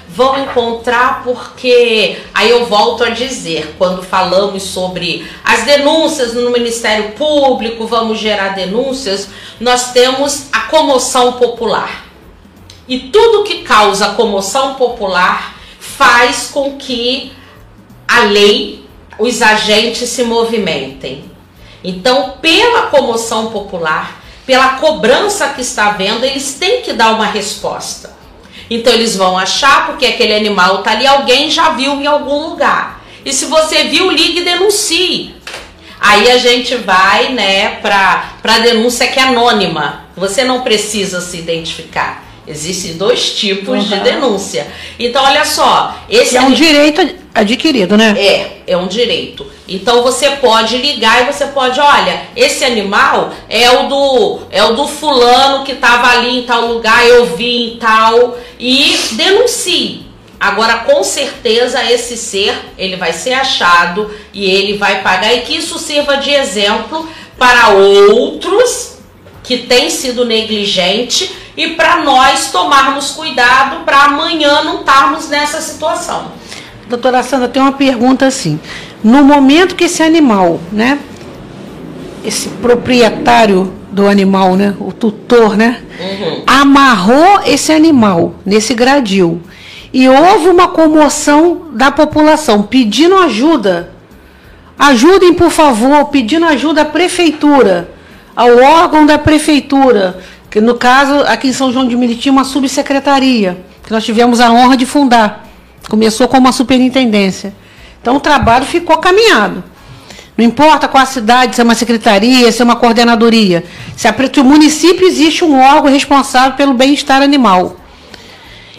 [0.09, 7.13] Vão encontrar porque aí eu volto a dizer, quando falamos sobre as denúncias no Ministério
[7.13, 9.29] Público, vamos gerar denúncias,
[9.61, 12.07] nós temos a comoção popular.
[12.89, 17.33] E tudo que causa comoção popular faz com que
[18.09, 18.85] a lei,
[19.17, 21.30] os agentes se movimentem.
[21.83, 28.19] Então, pela comoção popular, pela cobrança que está havendo, eles têm que dar uma resposta.
[28.69, 33.03] Então, eles vão achar, porque aquele animal está ali, alguém já viu em algum lugar.
[33.25, 35.35] E se você viu, ligue e denuncie.
[36.01, 40.05] Aí a gente vai né, para a denúncia que é anônima.
[40.17, 42.25] Você não precisa se identificar.
[42.47, 43.85] Existem dois tipos uhum.
[43.85, 44.67] de denúncia.
[44.99, 45.97] Então, olha só.
[46.09, 48.15] Esse é um direito adquirido, né?
[48.19, 49.47] É, é um direito.
[49.71, 54.75] Então você pode ligar e você pode, olha, esse animal é o do é o
[54.75, 60.11] do fulano que estava ali em tal lugar, eu vi em tal e denuncie.
[60.41, 65.57] Agora, com certeza, esse ser ele vai ser achado e ele vai pagar e que
[65.57, 68.99] isso sirva de exemplo para outros
[69.45, 76.33] que têm sido negligente e para nós tomarmos cuidado para amanhã não estarmos nessa situação.
[76.89, 78.59] Doutora Sandra, tem uma pergunta assim.
[79.03, 80.99] No momento que esse animal, né,
[82.25, 86.43] esse proprietário do animal, né, o tutor, né, uhum.
[86.47, 89.41] amarrou esse animal nesse gradil
[89.93, 93.91] e houve uma comoção da população pedindo ajuda,
[94.79, 97.91] ajudem por favor, pedindo ajuda à prefeitura,
[98.37, 100.19] ao órgão da prefeitura,
[100.51, 103.59] que no caso aqui em São João de Meriti uma subsecretaria
[103.91, 105.49] que nós tivemos a honra de fundar.
[105.89, 107.53] Começou com uma superintendência.
[108.01, 109.63] Então o trabalho ficou caminhado.
[110.37, 113.63] Não importa qual a cidade, se é uma secretaria, se é uma coordenadoria.
[113.95, 117.77] Se a, o município existe um órgão responsável pelo bem-estar animal.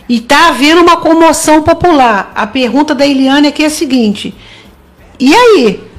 [0.09, 2.31] E está havendo uma comoção popular.
[2.33, 4.33] A pergunta da Eliane aqui é a seguinte:
[5.19, 5.90] e aí?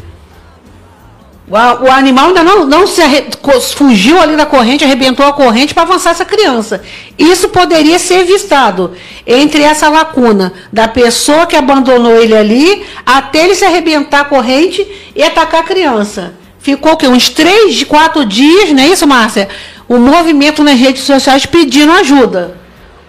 [1.53, 3.27] O, animal ainda não, não se arre,
[3.75, 6.83] fugiu ali da corrente, arrebentou a corrente para avançar essa criança.
[7.19, 8.93] Isso poderia ser evitado
[9.27, 14.87] entre essa lacuna da pessoa que abandonou ele ali até ele se arrebentar a corrente
[15.15, 16.33] e atacar a criança.
[16.59, 19.51] Ficou que uns três, quatro dias, não é isso, Márcia?
[19.87, 22.57] O movimento nas redes sociais pedindo ajuda.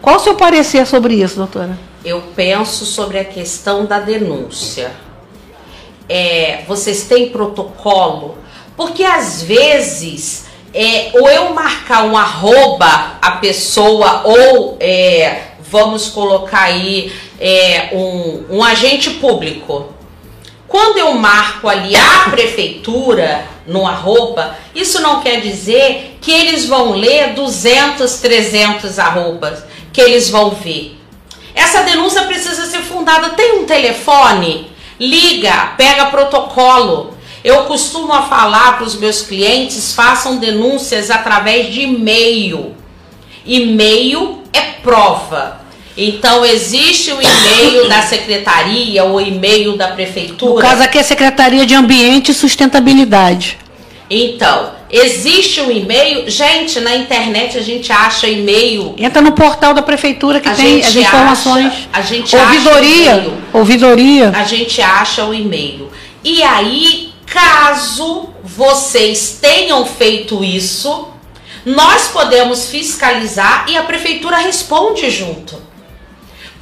[0.02, 1.80] Qual o seu parecer sobre isso, doutora?
[2.04, 4.92] Eu penso sobre a questão da denúncia
[6.10, 8.38] é, vocês têm protocolo?
[8.76, 16.64] Porque às vezes, é, ou eu marcar um arroba a pessoa, ou é, vamos colocar
[16.64, 19.94] aí é, um, um agente público.
[20.68, 26.94] Quando eu marco ali a prefeitura no arroba, isso não quer dizer que eles vão
[26.94, 30.98] ler 200, 300 arrobas, que eles vão ver.
[31.54, 33.30] Essa denúncia precisa ser fundada.
[33.30, 37.18] Tem um telefone Liga, pega protocolo.
[37.44, 42.74] Eu costumo falar para os meus clientes, façam denúncias através de e-mail.
[43.46, 45.62] E-mail é prova.
[45.96, 50.54] Então existe o e-mail da secretaria, o e-mail da prefeitura.
[50.54, 53.60] No caso aqui é Secretaria de Ambiente e Sustentabilidade.
[54.10, 56.30] Então, existe um e-mail.
[56.30, 58.94] Gente, na internet a gente acha e-mail.
[58.98, 61.66] Entra no portal da prefeitura que a tem as informações.
[61.66, 64.32] Acha, a gente ouvidoria, acha ouvidoria.
[64.36, 65.92] A gente acha o e-mail.
[66.24, 71.08] E aí, caso vocês tenham feito isso,
[71.66, 75.73] nós podemos fiscalizar e a prefeitura responde junto.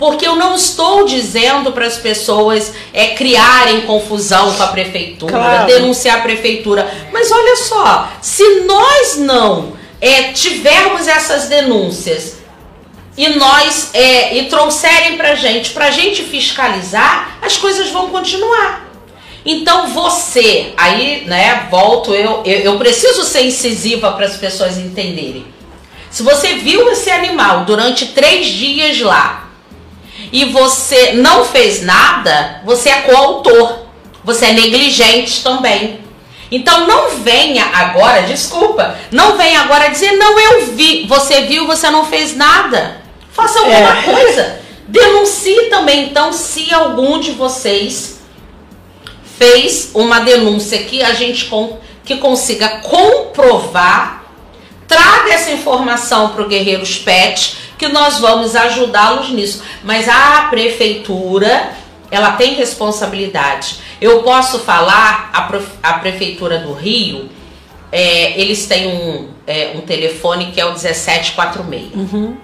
[0.02, 5.68] Porque eu não estou dizendo para as pessoas é, criarem confusão com a prefeitura, claro.
[5.68, 6.92] denunciar a prefeitura.
[7.14, 12.38] Mas olha só, se nós não é, tivermos essas denúncias
[13.16, 18.90] e nós é, e trouxerem para gente, para gente fiscalizar, as coisas vão continuar.
[19.46, 25.46] Então você, aí, né, volto eu, eu, eu preciso ser incisiva para as pessoas entenderem.
[26.10, 29.51] Se você viu esse animal durante três dias lá
[30.32, 33.80] e você não fez nada, você é coautor,
[34.24, 36.00] você é negligente também.
[36.52, 41.90] Então não venha agora, desculpa, não venha agora dizer, não, eu vi, você viu, você
[41.90, 43.02] não fez nada.
[43.32, 44.04] Faça alguma é.
[44.04, 44.62] coisa.
[44.88, 46.04] Denuncie também.
[46.04, 48.20] Então, se algum de vocês
[49.38, 51.50] fez uma denúncia que a gente
[52.04, 54.26] que consiga comprovar,
[54.88, 59.64] traga essa informação para o Guerreiros Pet, que nós vamos ajudá-los nisso.
[59.84, 61.72] Mas a prefeitura,
[62.12, 63.78] ela tem responsabilidade.
[64.00, 67.28] Eu posso falar, a, a Prefeitura do Rio,
[67.92, 71.96] é, eles têm um, é, um telefone que é o 1746.
[71.96, 72.38] Uhum.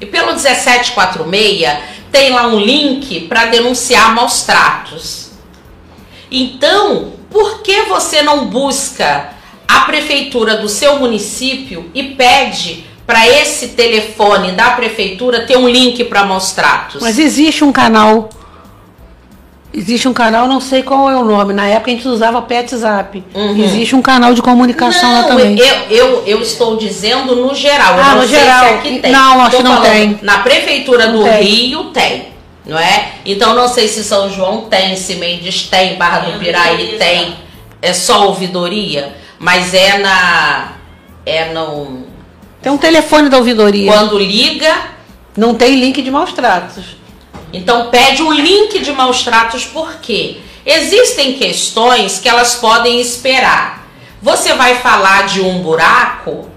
[0.00, 1.78] E pelo 1746
[2.10, 5.32] tem lá um link para denunciar maus tratos.
[6.30, 9.34] Então, por que você não busca
[9.68, 16.04] a prefeitura do seu município e pede para esse telefone da prefeitura ter um link
[16.04, 17.02] para maus tratos?
[17.02, 18.30] Mas existe um canal
[19.76, 21.52] Existe um canal, não sei qual é o nome.
[21.52, 23.24] Na época a gente usava Pet Zap.
[23.34, 23.64] Uhum.
[23.64, 25.58] Existe um canal de comunicação não, lá também.
[25.58, 27.96] Eu, eu, eu estou dizendo no geral.
[27.98, 28.74] Ah, no geral.
[28.76, 29.10] aqui tem.
[29.10, 30.20] Não, acho que não tem.
[30.22, 31.42] Na prefeitura do tem.
[31.42, 32.28] Rio tem,
[32.64, 33.14] não é?
[33.26, 37.34] Então não sei se São João tem, se Mendes tem, Barra do Piraí tem.
[37.82, 40.72] É só ouvidoria, mas é na
[41.26, 42.03] é no
[42.64, 43.92] Tem um telefone da ouvidoria.
[43.92, 44.74] Quando liga,
[45.36, 46.96] não tem link de maus tratos.
[47.52, 53.86] Então pede um link de maus tratos porque existem questões que elas podem esperar.
[54.22, 56.48] Você vai falar de um buraco,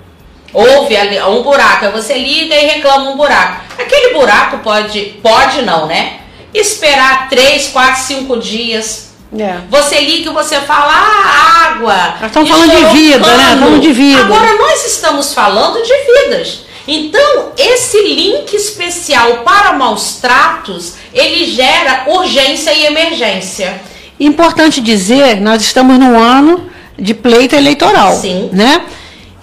[0.53, 0.95] houve
[1.27, 3.65] um buraco, você liga e reclama um buraco.
[3.77, 6.21] Aquele buraco pode, pode não, né?
[6.53, 9.06] Esperar 3, 4, 5 dias.
[9.37, 9.57] É.
[9.69, 12.15] Você liga e você fala, ah, água.
[12.21, 13.53] Nós estamos falando de vida, né?
[13.53, 14.21] Estamos de vida.
[14.21, 16.59] Agora nós estamos falando de vidas.
[16.87, 23.81] Então, esse link especial para maus tratos, ele gera urgência e emergência.
[24.17, 28.49] Importante dizer, nós estamos no ano de pleito eleitoral, Sim.
[28.53, 28.83] né?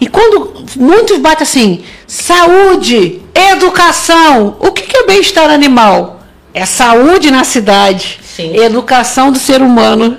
[0.00, 6.23] E quando muitos batem assim, saúde, educação, o que é bem-estar animal?
[6.54, 8.56] É saúde na cidade, Sim.
[8.56, 10.16] educação do ser humano.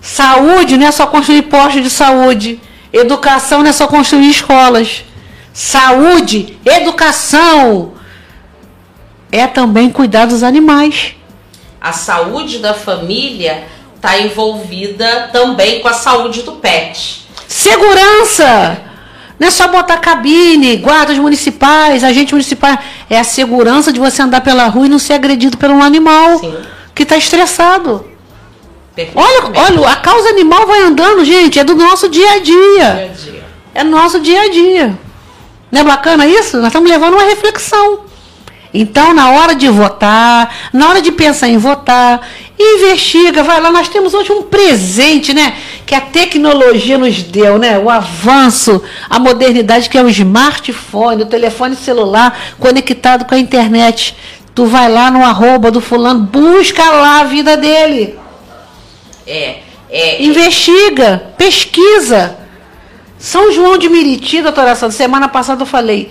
[0.00, 2.58] Saúde não é só construir postos de saúde.
[2.92, 5.04] Educação não é só construir escolas
[5.52, 7.92] saúde, educação,
[9.30, 11.14] é também cuidar dos animais.
[11.80, 13.64] A saúde da família
[13.96, 17.26] está envolvida também com a saúde do pet.
[17.46, 18.89] Segurança!
[19.40, 22.78] Não é só botar cabine, guardas municipais, agentes municipais.
[23.08, 26.38] É a segurança de você andar pela rua e não ser agredido por um animal
[26.38, 26.54] Sim.
[26.94, 28.04] que está estressado.
[29.14, 32.42] Olha, olha, a causa animal vai andando, gente, é do nosso dia a dia.
[32.42, 33.44] dia, a dia.
[33.76, 34.98] É nosso dia a dia.
[35.72, 36.58] Não é bacana isso?
[36.58, 38.00] Nós estamos levando uma reflexão.
[38.74, 42.20] Então, na hora de votar, na hora de pensar em votar,
[42.58, 43.70] investiga, vai lá.
[43.72, 45.56] Nós temos hoje um presente, né?
[45.86, 47.78] Que a tecnologia nos deu, né?
[47.78, 54.16] O avanço, a modernidade, que é o smartphone, o telefone celular conectado com a internet.
[54.54, 58.18] Tu vai lá no arroba do fulano, busca lá a vida dele.
[59.26, 59.58] É.
[59.90, 62.36] é investiga, pesquisa.
[63.18, 66.10] São João de Meriti, doutora Sandra, semana passada eu falei,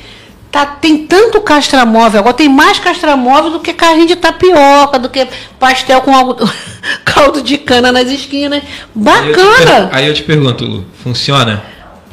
[0.51, 5.27] tá, tem tanto castramóvel, agora tem mais castramóvel do que carrinho de tapioca, do que
[5.59, 6.35] pastel com algo,
[7.05, 8.63] caldo de cana nas esquinas.
[8.93, 9.89] Bacana!
[9.91, 11.63] Aí eu te, pergunto, Lu, funciona?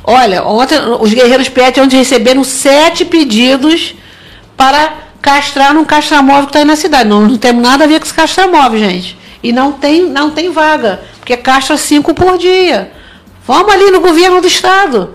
[0.04, 3.94] Olha, ontem os guerreiros pet ontem receberam sete pedidos
[4.56, 7.08] para castrar num castramóvel que está aí na cidade.
[7.08, 9.18] Não, não temos nada a ver com esse castramóvel, gente.
[9.42, 12.92] E não tem, não tem vaga, porque castra cinco por dia.
[13.46, 15.14] Vamos ali no governo do estado.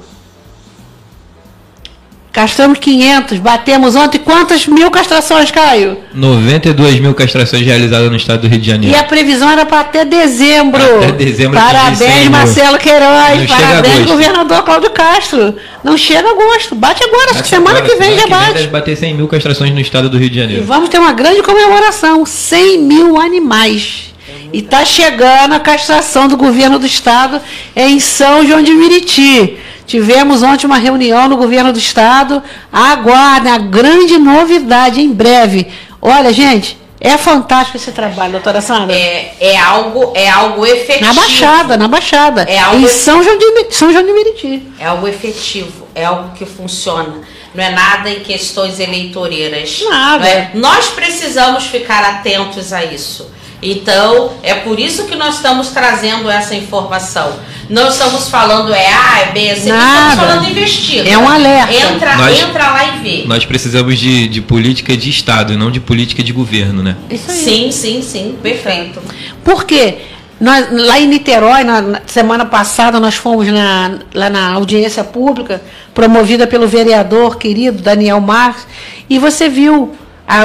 [2.31, 5.97] Castramos 500, batemos ontem quantas mil castrações, Caio?
[6.13, 8.95] 92 mil castrações realizadas no estado do Rio de Janeiro.
[8.95, 10.81] E a previsão era para até dezembro.
[10.81, 11.59] Até dezembro.
[11.59, 13.37] Parabéns, Marcelo Queiroz.
[13.37, 15.55] Não Parabéns, governador Cláudio Castro.
[15.83, 16.73] Não chega agosto.
[16.73, 18.53] Bate agora, bate semana agora, que vem semana já bate.
[18.53, 20.63] Deve bater 100 mil castrações no estado do Rio de Janeiro.
[20.63, 22.25] E vamos ter uma grande comemoração.
[22.25, 24.13] 100 mil animais.
[24.53, 27.41] E está chegando a castração do governo do estado
[27.75, 29.57] em São João de Meriti.
[29.91, 32.41] Tivemos ontem uma reunião no governo do estado.
[32.71, 35.67] Aguardem a grande novidade em breve.
[36.01, 38.95] Olha, gente, é fantástico esse trabalho, doutora Sandra.
[38.95, 41.07] É, é, algo, é algo efetivo.
[41.07, 42.43] Na Baixada, na Baixada.
[42.43, 44.63] É algo em São João, de, São João de Meriti.
[44.79, 47.15] É algo efetivo, é algo que funciona.
[47.53, 49.83] Não é nada em questões eleitoreiras.
[49.89, 50.25] Nada.
[50.25, 50.51] É?
[50.53, 53.29] Nós precisamos ficar atentos a isso.
[53.61, 57.33] Então, é por isso que nós estamos trazendo essa informação.
[57.69, 60.09] Não estamos falando é A, é B, é C, Nada.
[60.09, 61.09] estamos falando investiga.
[61.09, 61.73] É um alerta.
[61.73, 63.23] Entra, Nós- entra lá e vê.
[63.27, 66.95] Nós precisamos de, de política de Estado e não de política de governo, né?
[67.09, 67.37] Isso aí.
[67.43, 69.01] Sim, sim, sim, perfeito.
[69.43, 69.99] Por quê?
[70.39, 75.61] Nós, lá em Niterói, na, na semana passada, nós fomos na- lá na audiência pública,
[75.93, 78.65] promovida pelo vereador querido Daniel Marques,
[79.07, 80.00] e você viu ah,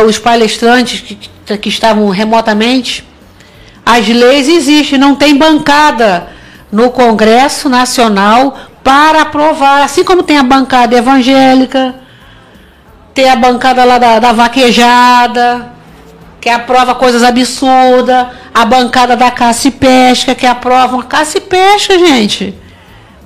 [0.07, 3.05] os palestrantes que, que- estavam remotamente.
[3.85, 6.29] As leis existem, não tem bancada
[6.73, 11.95] no Congresso Nacional para aprovar, assim como tem a bancada evangélica,
[13.15, 15.73] tem a bancada lá da, da vaquejada,
[16.41, 21.41] que aprova coisas absurdas, a bancada da caça e pesca, que aprova uma caça e
[21.41, 22.55] pesca, gente.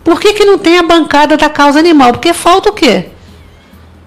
[0.05, 2.13] Por que, que não tem a bancada da causa animal?
[2.13, 3.09] Porque falta o quê?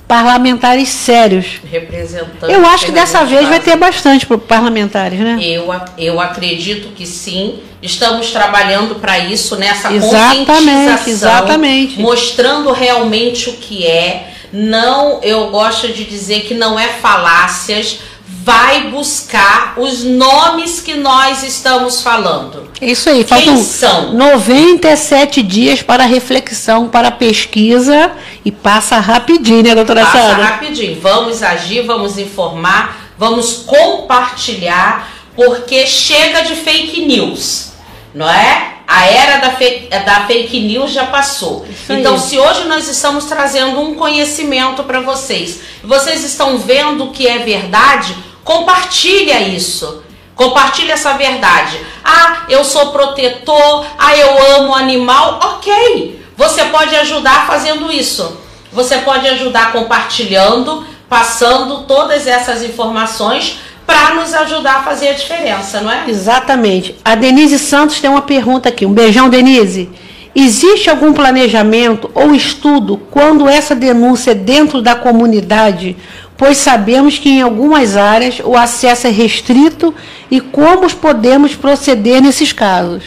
[0.07, 1.59] Parlamentares sérios.
[1.69, 2.51] Representante.
[2.51, 5.37] Eu acho que dessa vez vai ter bastante parlamentares, né?
[5.41, 7.59] Eu, eu acredito que sim.
[7.81, 11.99] Estamos trabalhando para isso, nessa Exatamente, conscientização, exatamente.
[11.99, 14.29] mostrando realmente o que é.
[14.53, 17.99] Não, eu gosto de dizer que não é falácias.
[18.43, 22.69] Vai buscar os nomes que nós estamos falando.
[22.81, 23.23] É isso aí.
[23.23, 24.13] Quem Faltam são?
[24.13, 28.11] 97 dias para reflexão, para pesquisa
[28.43, 30.43] e passa rapidinho, né, doutora Passa Sandra?
[30.45, 30.99] rapidinho.
[30.99, 37.71] Vamos agir, vamos informar, vamos compartilhar, porque chega de fake news,
[38.13, 38.73] não é?
[38.85, 41.65] A era da fake, da fake news já passou.
[41.89, 47.39] Então, se hoje nós estamos trazendo um conhecimento para vocês, vocês estão vendo que é
[47.39, 48.13] verdade,
[48.43, 50.03] compartilha isso.
[50.35, 51.79] Compartilha essa verdade.
[52.03, 55.39] Ah, eu sou protetor, ah, eu amo animal.
[55.41, 58.37] Ok, você pode ajudar fazendo isso.
[58.71, 65.81] Você pode ajudar compartilhando, passando todas essas informações para nos ajudar a fazer a diferença,
[65.81, 66.05] não é?
[66.07, 66.95] Exatamente.
[67.05, 68.85] A Denise Santos tem uma pergunta aqui.
[68.85, 69.89] Um beijão, Denise.
[70.35, 75.95] Existe algum planejamento ou estudo quando essa denúncia é dentro da comunidade?
[76.43, 79.95] Pois sabemos que em algumas áreas o acesso é restrito
[80.29, 83.05] e como podemos proceder nesses casos.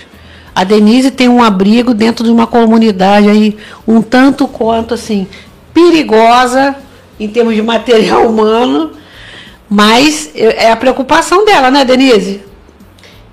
[0.55, 5.27] A Denise tem um abrigo dentro de uma comunidade aí um tanto quanto assim
[5.75, 6.77] perigosa
[7.21, 8.93] em termos de material humano,
[9.69, 12.41] mas é a preocupação dela, né, Denise?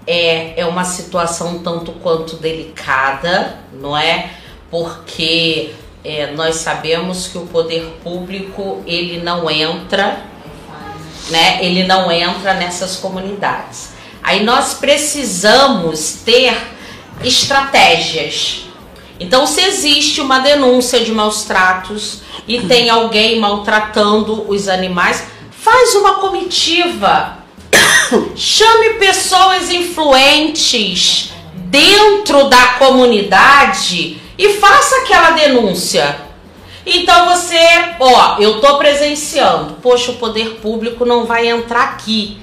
[0.06, 4.32] é, é uma situação tanto quanto delicada, não é?
[4.70, 5.72] Porque
[6.04, 10.22] é, nós sabemos que o poder público ele não entra,
[11.30, 11.64] né?
[11.64, 13.94] Ele não entra nessas comunidades.
[14.22, 16.56] Aí nós precisamos ter
[17.24, 18.66] estratégias.
[19.20, 25.96] Então, se existe uma denúncia de maus tratos e tem alguém maltratando os animais, faz
[25.96, 27.44] uma comitiva
[28.36, 36.18] Chame pessoas influentes dentro da comunidade e faça aquela denúncia.
[36.86, 37.58] Então você,
[38.00, 39.76] ó, eu tô presenciando.
[39.82, 42.40] Poxa, o poder público não vai entrar aqui.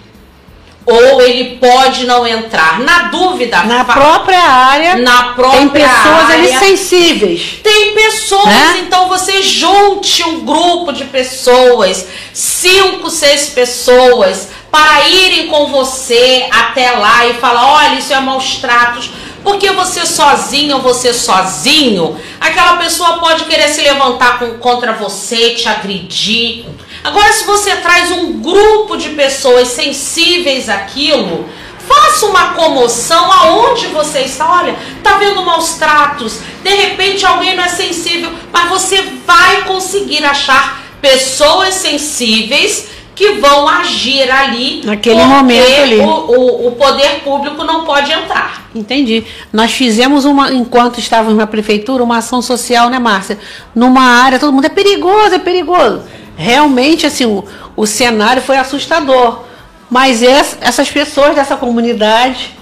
[0.86, 2.80] Ou ele pode não entrar.
[2.80, 6.58] Na dúvida, Na fa- própria área, na própria tem pessoas área.
[6.58, 7.58] sensíveis.
[7.62, 8.78] Tem pessoas, Né?
[8.86, 16.92] então você junte um grupo de pessoas, cinco, seis pessoas, para irem com você até
[16.92, 19.10] lá e falar: olha, isso é maus tratos.
[19.42, 25.68] Porque você sozinho você sozinho, aquela pessoa pode querer se levantar com- contra você, te
[25.68, 26.66] agredir.
[27.02, 31.48] Agora, se você traz um grupo de pessoas sensíveis àquilo,
[31.88, 34.48] Faça uma comoção aonde você está.
[34.48, 36.38] Olha, tá vendo maus tratos.
[36.62, 42.86] De repente alguém não é sensível, mas você vai conseguir achar pessoas sensíveis
[43.20, 44.80] que vão agir ali.
[44.82, 45.98] Naquele momento ali.
[45.98, 48.62] O, o, o poder público não pode entrar.
[48.74, 49.24] Entendi.
[49.52, 53.38] Nós fizemos uma, enquanto estávamos na prefeitura, uma ação social, né, Márcia?
[53.74, 56.00] Numa área, todo mundo é perigoso, é perigoso.
[56.34, 57.44] Realmente, assim, o,
[57.76, 59.42] o cenário foi assustador.
[59.90, 62.56] Mas ess- essas pessoas dessa comunidade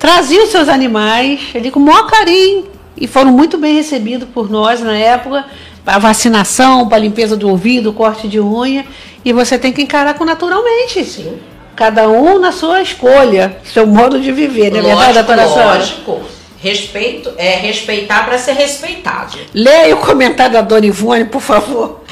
[0.00, 4.80] traziam seus animais ali com o maior carinho e foram muito bem recebidos por nós
[4.80, 5.44] na época
[5.84, 8.84] para vacinação, para limpeza do ouvido, corte de unha.
[9.24, 11.04] E você tem que encarar com naturalmente.
[11.04, 11.38] Sim.
[11.74, 15.64] Cada um na sua escolha, seu modo de viver, não é verdade, lógico, doutora Sandra?
[15.78, 16.20] lógico.
[16.60, 19.36] Respeito, é respeitar para ser respeitado.
[19.52, 22.02] Leia o comentário da Dona Ivone, por favor.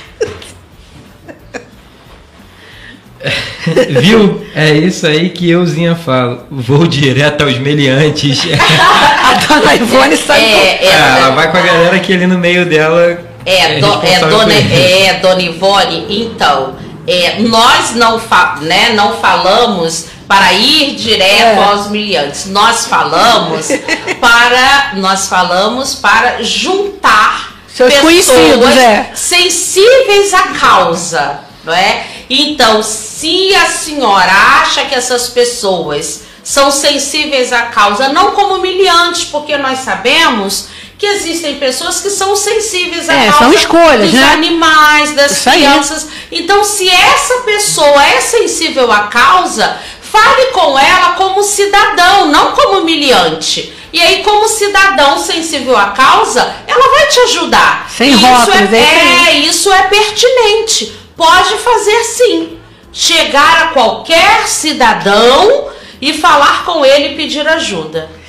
[4.00, 4.42] Viu?
[4.54, 6.46] É isso aí que euzinha fala.
[6.50, 8.40] Vou direto aos meliantes.
[8.50, 10.40] A Dona Ivone sabe.
[10.40, 13.29] É, é, Ah, ela vai com a galera que ali no meio dela.
[13.44, 16.76] É, do- é, dona, é, dona Ivone, então,
[17.06, 21.64] é, nós não, fa né, não falamos para ir direto é.
[21.64, 22.46] aos miliantes.
[22.46, 23.66] Nós falamos
[24.20, 29.10] para nós falamos para juntar Seus pessoas é.
[29.14, 32.04] sensíveis à causa, não é?
[32.28, 34.32] Então, se a senhora
[34.62, 40.68] acha que essas pessoas são sensíveis à causa, não como humilhantes, porque nós sabemos
[41.00, 44.32] que existem pessoas que são sensíveis à é, causa são escolhas, dos né?
[44.34, 46.04] animais, das Isso crianças.
[46.04, 46.40] Aí.
[46.40, 52.80] Então, se essa pessoa é sensível à causa, fale com ela como cidadão, não como
[52.80, 53.72] humilhante.
[53.90, 57.90] E aí, como cidadão sensível à causa, ela vai te ajudar.
[57.90, 60.92] Sem isso rótulos, é, é, isso é pertinente.
[61.16, 62.58] Pode fazer sim.
[62.92, 68.19] Chegar a qualquer cidadão e falar com ele e pedir ajuda.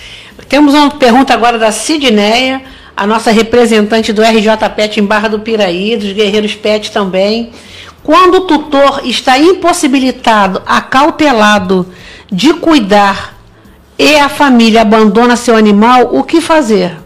[0.51, 2.61] Temos uma pergunta agora da Sidneia,
[2.97, 7.51] a nossa representante do RJ Pet em Barra do Piraí, dos Guerreiros Pet também.
[8.03, 11.87] Quando o tutor está impossibilitado, acautelado
[12.29, 13.37] de cuidar
[13.97, 16.97] e a família abandona seu animal, o que fazer?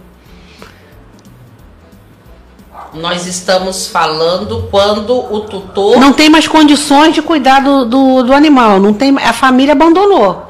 [2.96, 6.00] Nós estamos falando quando o tutor.
[6.00, 8.80] Não tem mais condições de cuidar do, do, do animal.
[8.80, 10.45] Não tem, a família abandonou.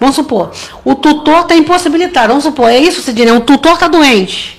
[0.00, 0.50] Vamos supor,
[0.82, 2.28] o tutor está impossibilitado.
[2.28, 3.32] Vamos supor, é isso, Sidney?
[3.32, 4.58] O tutor está doente.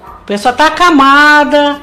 [0.00, 1.80] A pessoa está acamada,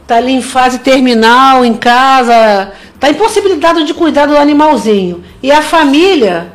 [0.00, 5.24] está ali em fase terminal, em casa, está impossibilitado de cuidar do animalzinho.
[5.42, 6.52] E a família,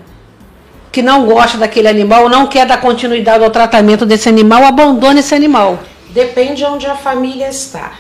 [0.93, 5.35] que não gosta daquele animal, não quer dar continuidade ao tratamento desse animal, abandona esse
[5.35, 5.77] animal.
[6.11, 7.91] Depende onde a família está.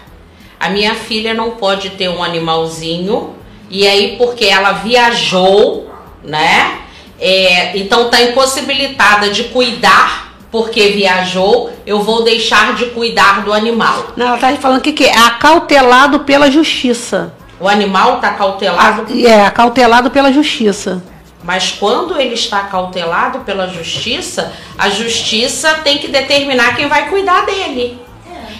[0.57, 3.35] A minha filha não pode ter um animalzinho,
[3.69, 5.89] e aí porque ela viajou,
[6.23, 6.79] né?
[7.19, 14.07] É, então está impossibilitada de cuidar porque viajou, eu vou deixar de cuidar do animal.
[14.15, 17.33] Não, ela está falando que, que é acautelado pela justiça.
[17.59, 19.05] O animal está cautelado?
[19.25, 21.03] é, acautelado pela justiça.
[21.43, 27.45] Mas quando ele está cautelado pela justiça, a justiça tem que determinar quem vai cuidar
[27.45, 27.99] dele.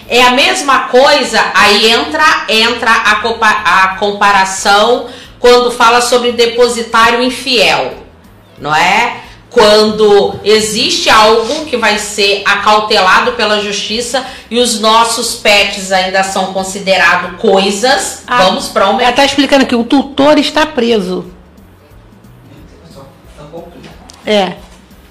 [0.08, 5.08] É a mesma coisa, aí entra, entra a, a comparação
[5.40, 7.99] quando fala sobre depositário infiel
[8.60, 9.22] não é?
[9.50, 16.54] Quando existe algo que vai ser acautelado pela justiça e os nossos pets ainda são
[16.54, 19.00] considerados coisas, ah, vamos para um.
[19.00, 21.26] Ela está explicando que o tutor está preso.
[24.26, 24.54] É.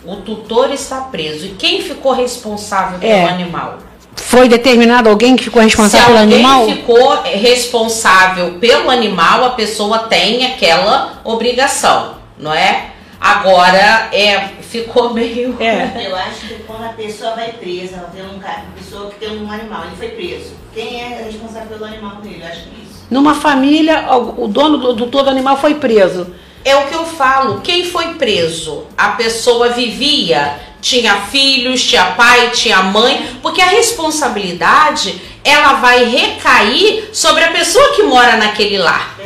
[0.04, 1.46] O tutor está preso.
[1.46, 3.24] E quem ficou responsável pelo é.
[3.24, 3.78] animal?
[4.14, 6.64] Foi determinado alguém que ficou responsável pelo animal?
[6.64, 12.92] Se alguém ficou responsável pelo animal, a pessoa tem aquela obrigação, não é?
[13.20, 15.56] Agora, é, ficou meio.
[15.60, 16.06] É.
[16.06, 19.18] Eu acho que quando a pessoa vai presa, ela tem um cara, uma pessoa que
[19.18, 20.52] tem um animal, ele foi preso.
[20.72, 22.40] Quem é responsável pelo animal dele?
[22.40, 23.06] Eu acho que é isso.
[23.10, 26.32] Numa família, o dono do, do todo animal foi preso.
[26.64, 27.60] É o que eu falo.
[27.60, 28.84] Quem foi preso?
[28.96, 37.08] A pessoa vivia, tinha filhos, tinha pai, tinha mãe, porque a responsabilidade ela vai recair
[37.12, 39.16] sobre a pessoa que mora naquele lar.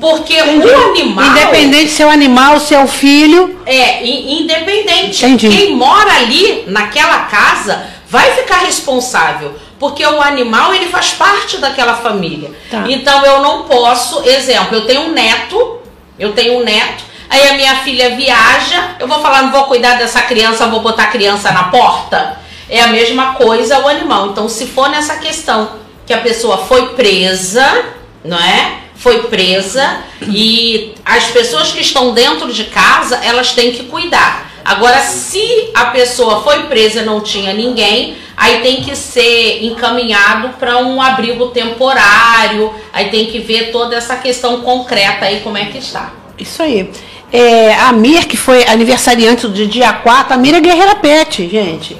[0.00, 0.68] Porque Entendi.
[0.68, 1.26] o animal.
[1.26, 3.60] Independente se é o animal, se é o filho.
[3.66, 5.24] É, independente.
[5.24, 5.48] Entendi.
[5.48, 9.54] Quem mora ali naquela casa vai ficar responsável.
[9.78, 12.50] Porque o animal ele faz parte daquela família.
[12.70, 12.84] Tá.
[12.88, 15.75] Então eu não posso, exemplo, eu tenho um neto,
[16.18, 19.94] eu tenho um neto, aí a minha filha viaja, eu vou falar, não vou cuidar
[19.94, 22.38] dessa criança, vou botar a criança na porta.
[22.68, 24.28] É a mesma coisa o animal.
[24.28, 25.70] Então, se for nessa questão
[26.04, 27.84] que a pessoa foi presa,
[28.24, 28.78] não é?
[28.96, 34.50] Foi presa e as pessoas que estão dentro de casa, elas têm que cuidar.
[34.66, 40.48] Agora, se a pessoa foi presa e não tinha ninguém, aí tem que ser encaminhado
[40.58, 45.66] para um abrigo temporário, aí tem que ver toda essa questão concreta aí como é
[45.66, 46.12] que está.
[46.36, 46.90] Isso aí.
[47.32, 51.96] É, a Mir, que foi aniversariante do dia 4, a Mir é guerreira pet, gente.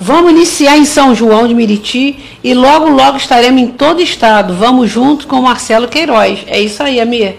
[0.00, 4.54] Vamos iniciar em São João de Meriti e logo, logo estaremos em todo o estado.
[4.54, 6.44] Vamos junto com o Marcelo Queiroz.
[6.46, 7.36] É isso aí, Amir.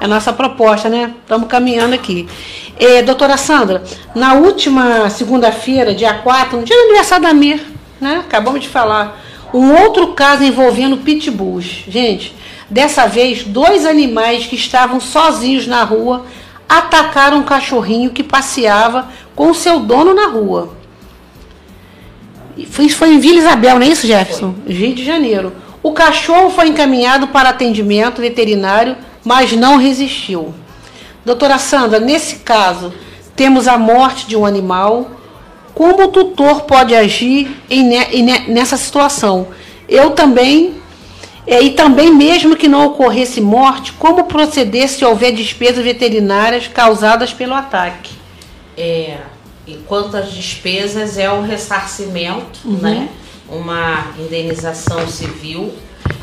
[0.00, 1.12] É a nossa proposta, né?
[1.22, 2.28] Estamos caminhando aqui.
[2.78, 3.82] É, doutora Sandra,
[4.14, 7.60] na última segunda-feira, dia 4, no dia do aniversário da Amir,
[8.00, 8.22] né?
[8.24, 9.20] Acabamos de falar.
[9.52, 11.84] Um outro caso envolvendo pitbulls.
[11.88, 12.34] Gente,
[12.70, 16.24] dessa vez, dois animais que estavam sozinhos na rua
[16.68, 20.76] atacaram um cachorrinho que passeava com o seu dono na rua.
[22.56, 24.54] Isso foi em Vila Isabel, não é isso, Jefferson?
[24.64, 24.72] Foi.
[24.72, 25.52] Rio de Janeiro.
[25.82, 30.52] O cachorro foi encaminhado para atendimento veterinário, mas não resistiu.
[31.28, 32.92] Doutora Sandra, nesse caso,
[33.36, 35.10] temos a morte de um animal.
[35.74, 37.90] Como o tutor pode agir em,
[38.48, 39.48] nessa situação?
[39.88, 40.74] Eu também
[41.50, 47.32] É, e também, mesmo que não ocorresse morte, como proceder se houver despesas veterinárias causadas
[47.32, 48.10] pelo ataque?
[48.76, 49.16] É,
[49.66, 52.72] enquanto as despesas é o ressarcimento, Uhum.
[52.82, 53.08] né?
[53.48, 55.72] Uma indenização civil.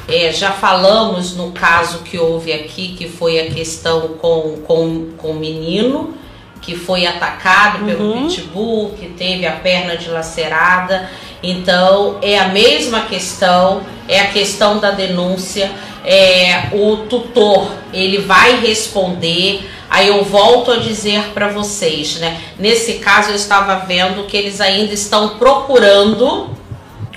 [0.07, 5.31] É, já falamos no caso que houve aqui, que foi a questão com, com, com
[5.31, 6.13] o menino,
[6.61, 8.27] que foi atacado pelo Uhum.
[8.27, 11.09] pitbull, que teve a perna dilacerada.
[11.41, 15.71] Então, é a mesma questão, é a questão da denúncia.
[16.03, 19.67] É, o tutor, ele vai responder.
[19.89, 22.39] Aí eu volto a dizer para vocês, né?
[22.59, 26.49] Nesse caso eu estava vendo que eles ainda estão procurando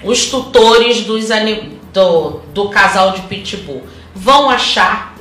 [0.05, 3.83] os tutores dos ani- do, do casal de pitbull.
[4.15, 5.17] Vão achar,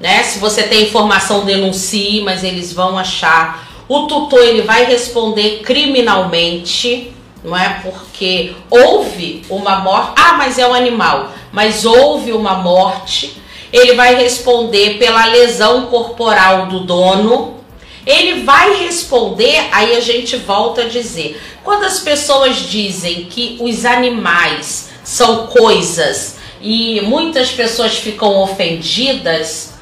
[0.00, 0.24] né?
[0.24, 3.68] Se você tem informação, denuncie, mas eles vão achar.
[3.88, 7.12] O tutor ele vai responder criminalmente,
[7.44, 7.80] não é?
[7.82, 10.12] Porque houve uma morte.
[10.16, 11.30] Ah, mas é um animal.
[11.52, 13.40] Mas houve uma morte.
[13.72, 17.58] Ele vai responder pela lesão corporal do dono.
[18.04, 21.40] Ele vai responder, aí a gente volta a dizer.
[21.62, 29.72] Quando as pessoas dizem que os animais são coisas e muitas pessoas ficam ofendidas,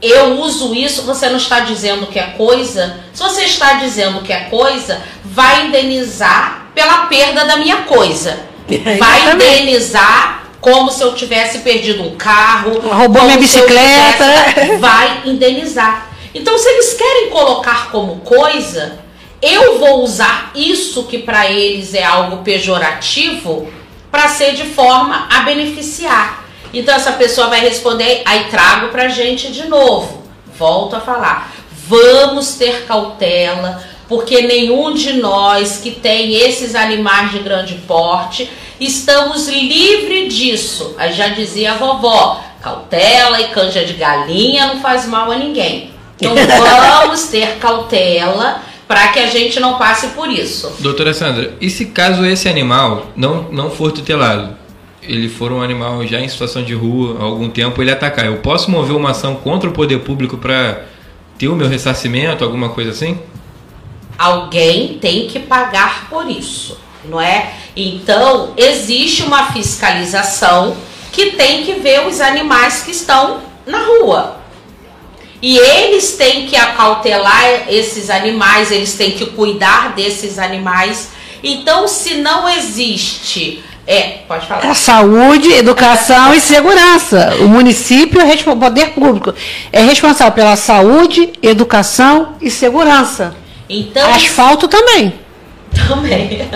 [0.00, 3.00] eu uso isso, você não está dizendo que é coisa.
[3.12, 8.38] Se você está dizendo que é coisa, vai indenizar pela perda da minha coisa.
[8.68, 9.34] Vai Exatamente.
[9.62, 12.78] indenizar como se eu tivesse perdido um carro.
[12.80, 14.24] Roubou minha bicicleta.
[14.54, 16.10] tivesse- Vai indenizar.
[16.34, 18.98] Então, se eles querem colocar como coisa,
[19.42, 23.68] eu vou usar isso que para eles é algo pejorativo
[24.10, 26.44] para ser de forma a beneficiar.
[26.72, 30.22] Então essa pessoa vai responder, aí trago pra gente de novo.
[30.58, 31.52] Volto a falar.
[31.88, 38.50] Vamos ter cautela, porque nenhum de nós que tem esses animais de grande porte
[38.80, 40.94] estamos livre disso.
[40.98, 45.92] Aí já dizia a vovó, cautela e canja de galinha não faz mal a ninguém.
[46.16, 46.34] Então
[46.98, 50.72] vamos ter cautela para que a gente não passe por isso.
[50.80, 54.56] Doutora Sandra, e se caso esse animal não, não for tutelado,
[55.02, 58.36] ele for um animal já em situação de rua há algum tempo, ele atacar, eu
[58.36, 60.82] posso mover uma ação contra o poder público para
[61.38, 63.18] ter o meu ressarcimento, alguma coisa assim?
[64.18, 67.52] alguém tem que pagar por isso, não é?
[67.76, 70.76] Então, existe uma fiscalização
[71.12, 74.35] que tem que ver os animais que estão na rua.
[75.42, 81.10] E eles têm que acautelar esses animais, eles têm que cuidar desses animais.
[81.42, 83.62] Então, se não existe.
[83.86, 84.66] É, pode falar.
[84.66, 87.36] É saúde, educação e segurança.
[87.40, 89.32] O município, é o poder público,
[89.72, 93.36] é responsável pela saúde, educação e segurança.
[93.68, 95.14] Então, Asfalto também.
[95.86, 96.48] Também.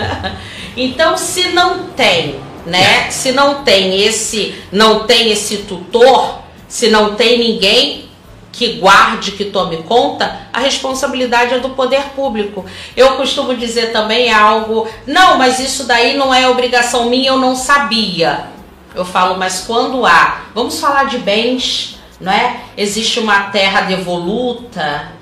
[0.75, 3.09] Então, se não tem, né?
[3.11, 8.10] Se não tem esse, não tem esse tutor, se não tem ninguém
[8.51, 12.65] que guarde, que tome conta, a responsabilidade é do poder público.
[12.95, 17.37] Eu costumo dizer também é algo, não, mas isso daí não é obrigação minha, eu
[17.37, 18.47] não sabia.
[18.93, 22.57] Eu falo, mas quando há, vamos falar de bens, não é?
[22.77, 25.13] Existe uma terra devoluta,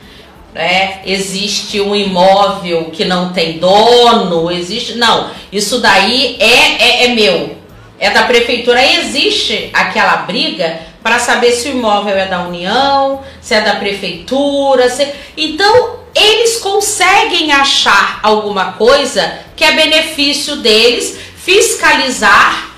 [0.53, 1.01] né?
[1.05, 4.95] existe um imóvel que não tem dono, existe.
[4.95, 7.57] Não, isso daí é, é, é meu,
[7.99, 8.79] é da prefeitura.
[8.79, 13.75] Aí existe aquela briga para saber se o imóvel é da União, se é da
[13.75, 14.89] prefeitura.
[14.89, 15.07] Se...
[15.37, 22.69] Então, eles conseguem achar alguma coisa que é benefício deles, fiscalizar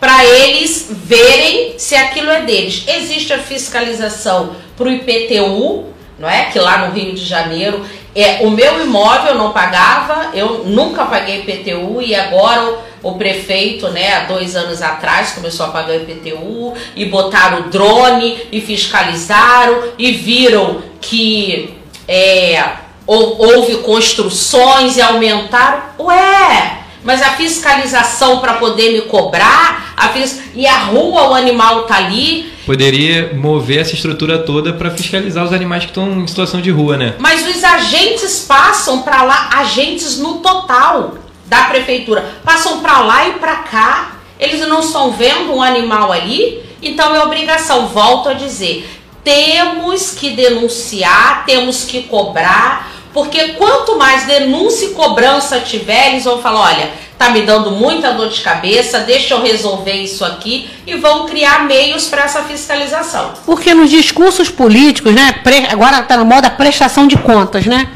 [0.00, 2.84] para eles verem se aquilo é deles.
[2.86, 5.86] Existe a fiscalização para o IPTU,
[6.18, 6.46] não é?
[6.46, 7.84] Que lá no Rio de Janeiro,
[8.14, 13.88] é, o meu imóvel não pagava, eu nunca paguei IPTU e agora o, o prefeito,
[13.90, 19.82] né, há dois anos atrás começou a pagar IPTU e botaram o drone e fiscalizaram
[19.98, 21.74] e viram que
[22.08, 22.62] é,
[23.06, 25.82] hou- houve construções e aumentaram.
[25.98, 26.78] Ué!
[27.02, 31.96] Mas a fiscalização para poder me cobrar, a fis- e a rua, o animal tá
[31.96, 36.70] ali, Poderia mover essa estrutura toda para fiscalizar os animais que estão em situação de
[36.70, 37.14] rua, né?
[37.18, 41.12] Mas os agentes passam para lá, agentes no total
[41.46, 44.16] da prefeitura, passam para lá e para cá.
[44.38, 47.86] Eles não estão vendo um animal ali, então é obrigação.
[47.88, 48.88] Volto a dizer,
[49.22, 56.42] temos que denunciar, temos que cobrar, porque quanto mais denúncia e cobrança tiver, eles vão
[56.42, 60.96] falar, olha, tá me dando muita dor de cabeça, deixa eu resolver isso aqui e
[60.96, 63.32] vão criar meios para essa fiscalização.
[63.46, 65.40] Porque nos discursos políticos, né?
[65.70, 67.88] agora está na moda prestação de contas, né?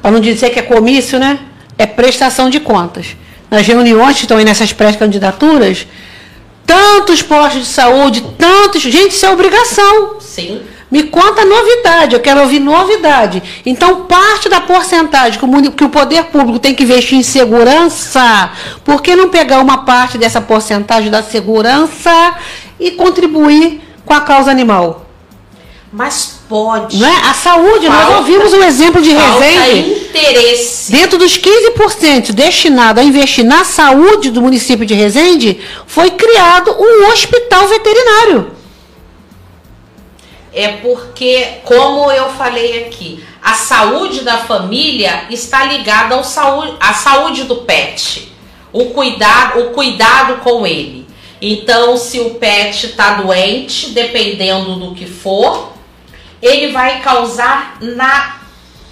[0.00, 1.38] Para não dizer que é comício, né?
[1.78, 3.16] É prestação de contas.
[3.50, 5.86] Nas reuniões que estão aí nessas pré-candidaturas,
[6.66, 8.82] tantos postos de saúde, tantos.
[8.82, 10.16] Gente, isso é obrigação.
[10.20, 10.62] Sim.
[10.90, 13.42] Me conta novidade, eu quero ouvir novidade.
[13.66, 18.50] Então, parte da porcentagem que o, que o poder público tem que investir em segurança,
[18.84, 22.36] por que não pegar uma parte dessa porcentagem da segurança
[22.78, 25.06] e contribuir com a causa animal?
[25.92, 26.96] Mas pode.
[26.98, 27.30] Não é?
[27.30, 30.05] A saúde, nós Falta- ouvimos um exemplo de Resende.
[30.16, 30.92] Interesse.
[30.92, 37.10] Dentro dos 15% destinado a investir na saúde do município de Resende, foi criado um
[37.10, 38.56] hospital veterinário.
[40.52, 46.94] É porque, como eu falei aqui, a saúde da família está ligada ao saúde, à
[46.94, 48.32] saúde do pet.
[48.72, 51.06] O cuidado, o cuidado com ele.
[51.40, 55.74] Então, se o pet está doente, dependendo do que for,
[56.40, 58.45] ele vai causar na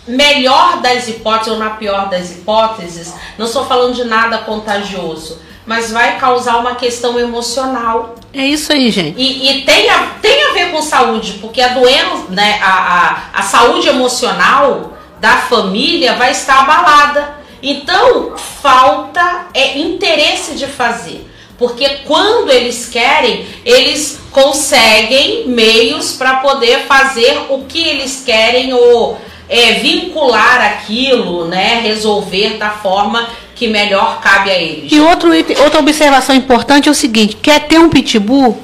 [0.06, 5.90] melhor das hipóteses ou na pior das hipóteses, não estou falando de nada contagioso, mas
[5.90, 8.16] vai causar uma questão emocional.
[8.32, 9.18] É isso aí, gente.
[9.18, 13.40] E, e tem, a, tem a ver com saúde, porque a doença, né, a, a,
[13.40, 17.42] a saúde emocional da família vai estar abalada.
[17.62, 21.30] Então, falta é interesse de fazer.
[21.56, 29.18] Porque quando eles querem, eles conseguem meios para poder fazer o que eles querem ou
[29.54, 34.90] é, vincular aquilo, né, resolver da forma que melhor cabe a eles.
[34.90, 35.30] E outro
[35.62, 38.60] outra observação importante é o seguinte: quer ter um pitbull?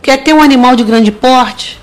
[0.00, 1.78] Quer ter um animal de grande porte?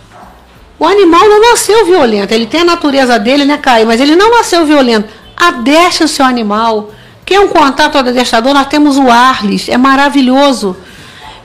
[0.78, 2.34] O animal não nasceu violento.
[2.34, 3.86] Ele tem a natureza dele, né, Caio?
[3.86, 5.10] Mas ele não nasceu violento.
[5.38, 6.92] Adestre o seu animal.
[7.26, 8.54] Quer um contato do adestrador?
[8.54, 9.70] Nós temos o Arles.
[9.70, 10.76] É maravilhoso.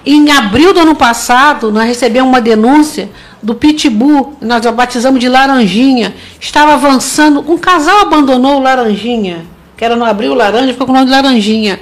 [0.06, 3.08] Em abril do ano passado, nós recebemos uma denúncia
[3.42, 6.14] do Pitbull, nós o batizamos de Laranjinha.
[6.38, 9.46] Estava avançando, um casal abandonou o Laranjinha,
[9.76, 11.80] que era no abril laranja, ficou com o nome de Laranjinha.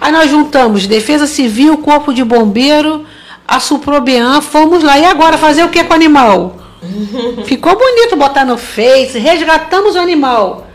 [0.00, 3.04] Aí nós juntamos Defesa Civil, Corpo de Bombeiro,
[3.46, 4.96] a Suprobean, fomos lá.
[4.96, 6.56] E agora fazer o que com o animal?
[7.44, 10.68] Ficou bonito botar no Face, resgatamos o animal.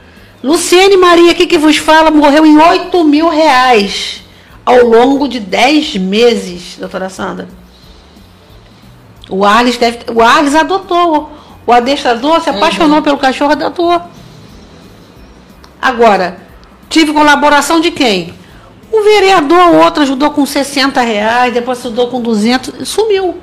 [0.44, 4.22] Luciene Maria, aqui que vos fala, morreu em 8 mil reais
[4.70, 7.48] ao longo de 10 meses, doutora Sandra.
[9.28, 11.32] O Arles, deve, o Arles adotou.
[11.66, 14.00] O adestrador se apaixonou pelo cachorro, adotou.
[15.82, 16.40] Agora,
[16.88, 18.34] tive colaboração de quem?
[18.92, 23.38] Um vereador, outro ajudou com 60 reais, depois ajudou com 200, sumiu.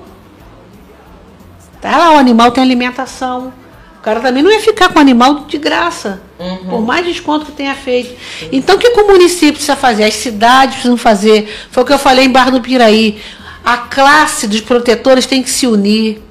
[1.80, 3.52] Tá lá, o animal tem alimentação.
[4.06, 6.22] O cara também não ia ficar com o animal de graça,
[6.70, 8.14] por mais desconto que tenha feito.
[8.52, 10.04] Então, o que, que o município precisa fazer?
[10.04, 11.52] As cidades precisam fazer.
[11.72, 13.20] Foi o que eu falei em Barra do Piraí.
[13.64, 16.22] A classe dos protetores tem que se unir,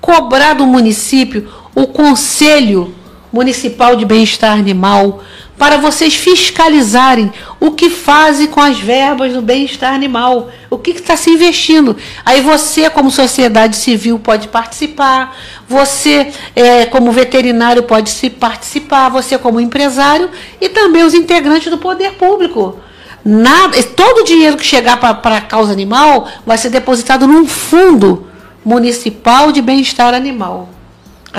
[0.00, 2.94] cobrar do município o Conselho
[3.30, 5.22] Municipal de Bem-Estar Animal,
[5.58, 11.16] para vocês fiscalizarem o que fazem com as verbas do bem-estar animal, o que está
[11.16, 11.96] se investindo.
[12.24, 15.36] Aí você, como sociedade civil, pode participar,
[15.68, 20.30] você, eh, como veterinário, pode se participar, você, como empresário,
[20.60, 22.78] e também os integrantes do poder público.
[23.24, 28.28] Nada, todo o dinheiro que chegar para a causa animal vai ser depositado num fundo
[28.64, 30.77] municipal de bem-estar animal.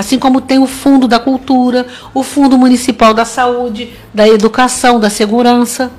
[0.00, 5.10] Assim como tem o Fundo da Cultura, o Fundo Municipal da Saúde, da Educação, da
[5.10, 5.90] Segurança.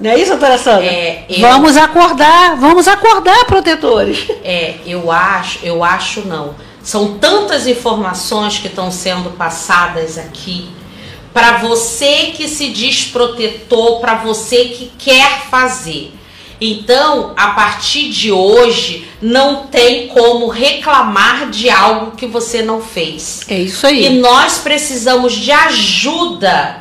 [0.00, 0.84] Não é isso, doutora Sandra?
[0.84, 4.26] É, eu- Vamos acordar, vamos acordar, protetores.
[4.42, 6.56] É, eu acho, eu acho não.
[6.82, 10.68] São tantas informações que estão sendo passadas aqui
[11.32, 16.12] para você que se diz protetor, para você que quer fazer.
[16.64, 23.40] Então, a partir de hoje, não tem como reclamar de algo que você não fez.
[23.48, 24.18] É isso E aí.
[24.20, 26.78] nós precisamos de ajuda,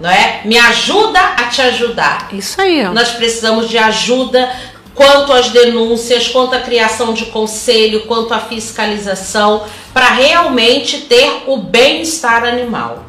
[0.00, 0.40] não é?
[0.44, 2.28] Me ajuda a te ajudar.
[2.32, 2.86] Isso aí.
[2.86, 2.92] ó.
[2.92, 4.54] Nós precisamos de ajuda
[4.94, 11.56] quanto às denúncias, quanto à criação de conselho, quanto à fiscalização, para realmente ter o
[11.56, 13.04] bem-estar animal.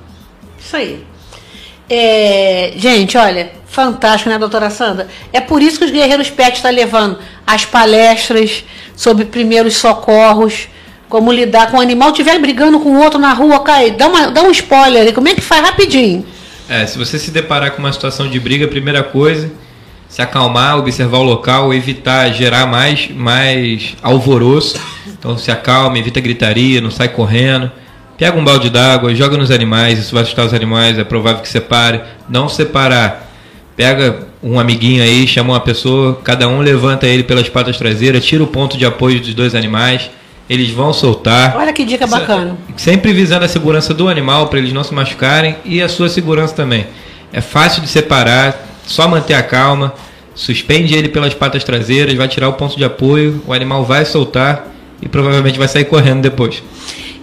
[0.59, 1.05] Isso aí.
[1.89, 5.07] É, gente, olha, fantástico, né, doutora Sandra?
[5.31, 8.63] É por isso que os Guerreiros Pet estão levando as palestras
[8.95, 10.67] sobre primeiros socorros,
[11.07, 14.31] como lidar com o animal estiver brigando com o outro na rua, cai, dá, uma,
[14.31, 16.25] dá um spoiler aí, como é que faz rapidinho?
[16.67, 19.51] É, se você se deparar com uma situação de briga, primeira coisa,
[20.09, 24.79] se acalmar, observar o local, evitar gerar mais, mais alvoroço.
[25.07, 27.71] Então se acalma, evita gritaria, não sai correndo.
[28.17, 31.49] Pega um balde d'água, joga nos animais, isso vai assustar os animais, é provável que
[31.49, 32.01] separe.
[32.29, 33.29] Não separar.
[33.75, 38.41] Pega um amiguinho aí, chama uma pessoa, cada um levanta ele pelas patas traseiras, tira
[38.41, 40.09] o ponto de apoio dos dois animais,
[40.49, 41.57] eles vão soltar.
[41.57, 42.55] Olha que dica bacana.
[42.77, 46.53] Sempre visando a segurança do animal para eles não se machucarem e a sua segurança
[46.53, 46.87] também.
[47.33, 49.93] É fácil de separar, só manter a calma.
[50.33, 54.67] suspende ele pelas patas traseiras, vai tirar o ponto de apoio, o animal vai soltar
[55.01, 56.61] e provavelmente vai sair correndo depois.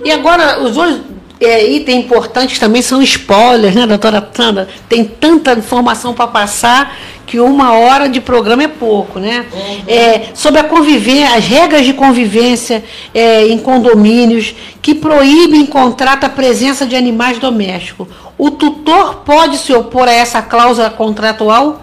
[0.05, 1.01] E agora, os dois
[1.41, 4.69] é, itens importantes também são spoilers, né, doutora Sandra?
[4.89, 6.97] Tem tanta informação para passar
[7.27, 9.47] que uma hora de programa é pouco, né?
[9.53, 9.83] Uhum.
[9.87, 12.85] É, sobre a convivência, as regras de convivência
[13.15, 18.09] é, em condomínios que proíbem em contrato a presença de animais domésticos.
[18.37, 21.81] O tutor pode se opor a essa cláusula contratual?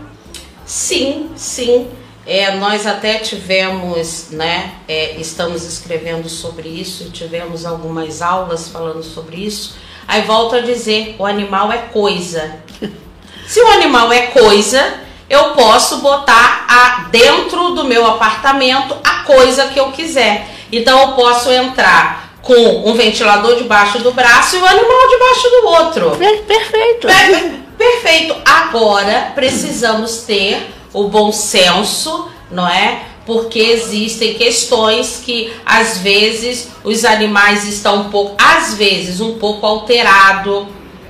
[0.65, 1.87] Sim, sim.
[2.25, 9.01] É, nós até tivemos, né, é, estamos escrevendo sobre isso, e tivemos algumas aulas falando
[9.03, 9.75] sobre isso.
[10.07, 12.55] Aí volto a dizer, o animal é coisa.
[13.47, 14.99] Se o animal é coisa,
[15.29, 20.47] eu posso botar a, dentro do meu apartamento a coisa que eu quiser.
[20.71, 22.53] Então eu posso entrar com
[22.89, 26.11] um ventilador debaixo do braço e o animal debaixo do outro.
[26.17, 27.07] Per- Perfeito.
[27.07, 28.35] Per- Perfeito.
[28.45, 33.03] Agora precisamos ter o bom senso, não é?
[33.25, 39.65] Porque existem questões que às vezes os animais estão um pouco, às vezes um pouco
[39.65, 40.67] alterado,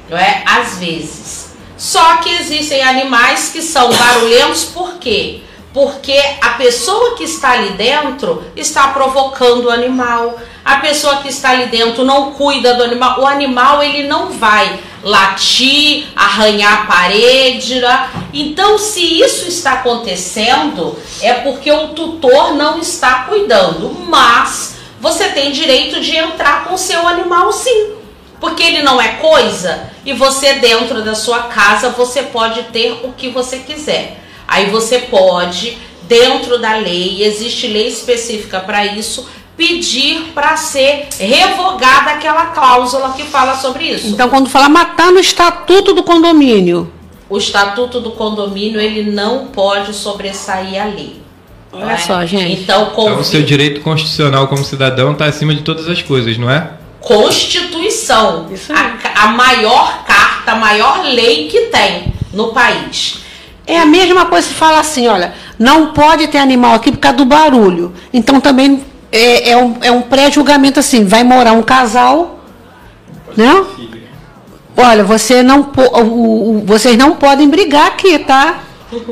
[0.10, 0.44] não é?
[0.46, 1.50] Às vezes.
[1.78, 5.42] Só que existem animais que são barulhentos por quê?
[5.74, 10.38] Porque a pessoa que está ali dentro está provocando o animal.
[10.66, 13.22] A pessoa que está ali dentro não cuida do animal.
[13.22, 17.80] O animal ele não vai latir, arranhar a parede.
[17.80, 18.10] né?
[18.34, 23.90] Então, se isso está acontecendo, é porque o tutor não está cuidando.
[24.08, 27.94] Mas você tem direito de entrar com o seu animal sim.
[28.40, 33.12] Porque ele não é coisa e você dentro da sua casa você pode ter o
[33.12, 34.24] que você quiser.
[34.48, 39.30] Aí você pode, dentro da lei, existe lei específica para isso,
[39.60, 44.08] pedir para ser revogada aquela cláusula que fala sobre isso.
[44.08, 46.90] Então, quando fala matar no estatuto do condomínio,
[47.30, 51.22] O estatuto do condomínio ele não pode sobressair a lei.
[51.74, 51.98] Olha é?
[51.98, 52.64] só, gente.
[52.64, 56.50] Então, Então, o seu direito constitucional como cidadão está acima de todas as coisas, não
[56.50, 56.72] é?
[57.02, 63.20] Constituição, a, a maior carta, a maior lei que tem no país.
[63.68, 67.18] é a mesma coisa que fala assim, olha, não pode ter animal aqui por causa
[67.18, 67.94] do barulho.
[68.12, 72.40] Então também é, é um, é um pré-julgamento assim, vai morar um casal,
[73.36, 73.64] né?
[74.78, 78.60] Olha, você não, o- o- vocês não podem brigar aqui, tá?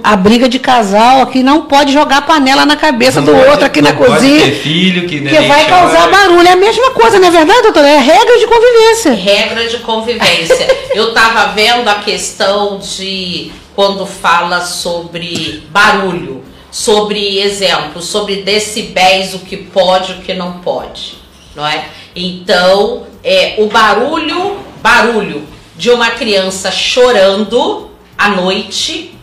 [0.03, 3.79] A briga de casal aqui não pode jogar panela na cabeça do pode- outro aqui
[3.81, 4.39] na não pode cozinha.
[4.45, 5.81] ter filho, que, Que vai chora.
[5.81, 6.47] causar barulho.
[6.47, 7.87] É a mesma coisa, não é verdade, doutora?
[7.87, 9.13] É regra de convivência.
[9.13, 10.67] Regra de convivência.
[10.95, 16.43] Eu estava vendo a questão de quando fala sobre barulho,
[16.77, 21.15] sobre exemplo, sobre decibéis, o que pode o que não pode,
[21.55, 21.89] não é?
[22.15, 29.15] Então, é, o barulho, barulho de uma criança chorando à noite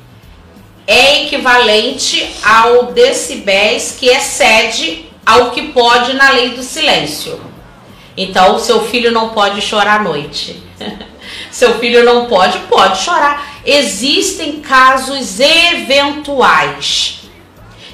[0.84, 7.40] é equivalente ao decibéis que excede ao que pode na lei do silêncio.
[8.16, 10.60] Então, seu filho não pode chorar à noite.
[11.52, 13.60] seu filho não pode, pode chorar.
[13.64, 17.23] Existem casos eventuais.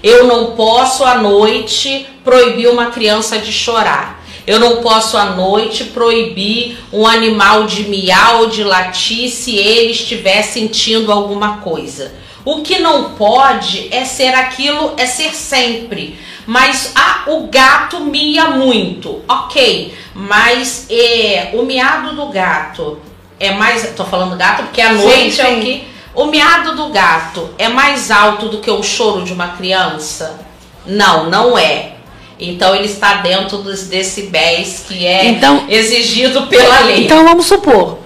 [0.02, 4.20] Eu não posso à noite proibir uma criança de chorar.
[4.46, 9.92] Eu não posso à noite proibir um animal de miar ou de latir se ele
[9.92, 12.12] estiver sentindo alguma coisa.
[12.44, 16.18] O que não pode é ser aquilo, é ser sempre.
[16.46, 19.94] Mas ah, o gato mia muito, ok.
[20.14, 22.98] Mas é, o miado do gato
[23.38, 23.92] é mais.
[23.94, 25.58] Tô falando gato porque à Sim, noite é sim.
[25.58, 25.89] o que.
[26.14, 30.40] O miado do gato é mais alto do que o choro de uma criança?
[30.86, 31.92] Não, não é.
[32.38, 37.04] Então ele está dentro dos decibéis que é Então- exigido pela lei.
[37.04, 37.98] Então vamos supor,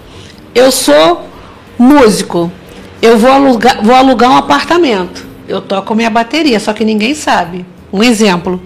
[0.55, 1.28] eu sou
[1.78, 2.50] músico,
[3.00, 7.64] eu vou alugar, vou alugar um apartamento, eu toco minha bateria, só que ninguém sabe.
[7.92, 8.61] Um exemplo.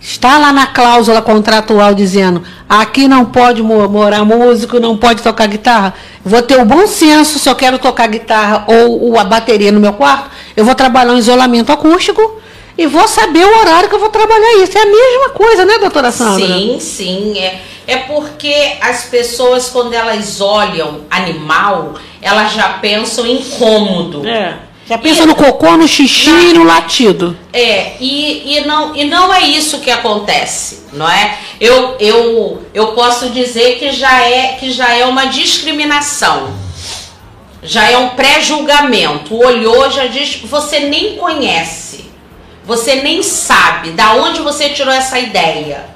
[0.00, 5.46] Está lá na cláusula contratual dizendo aqui não pode mo- morar músico, não pode tocar
[5.46, 5.92] guitarra.
[6.24, 9.78] Vou ter o bom senso se eu quero tocar guitarra ou, ou a bateria no
[9.78, 12.40] meu quarto, eu vou trabalhar um isolamento acústico
[12.78, 14.76] e vou saber o horário que eu vou trabalhar isso.
[14.78, 16.46] É a mesma coisa, né, doutora Sandra?
[16.46, 17.38] Sim, sim.
[17.38, 24.26] É, é porque as pessoas, quando elas olham animal, elas já pensam em cômodo.
[24.26, 24.56] É.
[24.90, 27.38] Já pensa no cocô, no xixi e no latido.
[27.52, 31.38] É, e, e, não, e não é isso que acontece, não é?
[31.60, 36.52] Eu, eu, eu posso dizer que já, é, que já é uma discriminação,
[37.62, 39.36] já é um pré-julgamento.
[39.36, 42.10] Olhou, já diz, você nem conhece,
[42.64, 45.88] você nem sabe da onde você tirou essa ideia.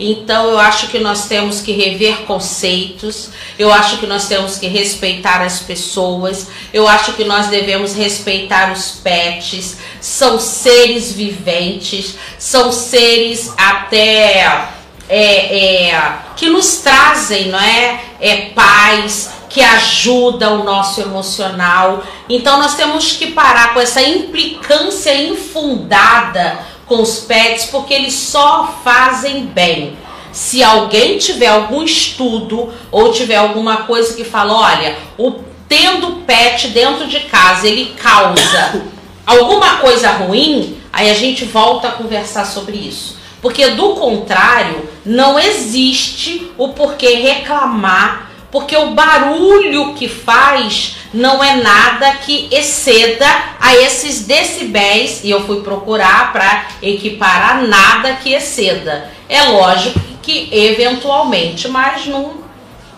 [0.00, 4.66] Então eu acho que nós temos que rever conceitos, eu acho que nós temos que
[4.66, 12.72] respeitar as pessoas, eu acho que nós devemos respeitar os pets, são seres viventes, são
[12.72, 14.70] seres até
[15.06, 22.04] é, é, que nos trazem, não é, é paz, que ajuda o nosso emocional.
[22.28, 28.80] Então nós temos que parar com essa implicância infundada com os pets, porque eles só
[28.82, 29.96] fazem bem.
[30.32, 35.34] Se alguém tiver algum estudo ou tiver alguma coisa que fala, olha, o
[35.68, 38.82] tendo pet dentro de casa, ele causa
[39.24, 43.16] alguma coisa ruim, aí a gente volta a conversar sobre isso.
[43.40, 51.56] Porque do contrário, não existe o porquê reclamar porque o barulho que faz não é
[51.56, 53.26] nada que exceda
[53.60, 59.10] a esses decibéis, e eu fui procurar para equiparar nada que exceda.
[59.28, 62.32] É lógico que eventualmente, mas não,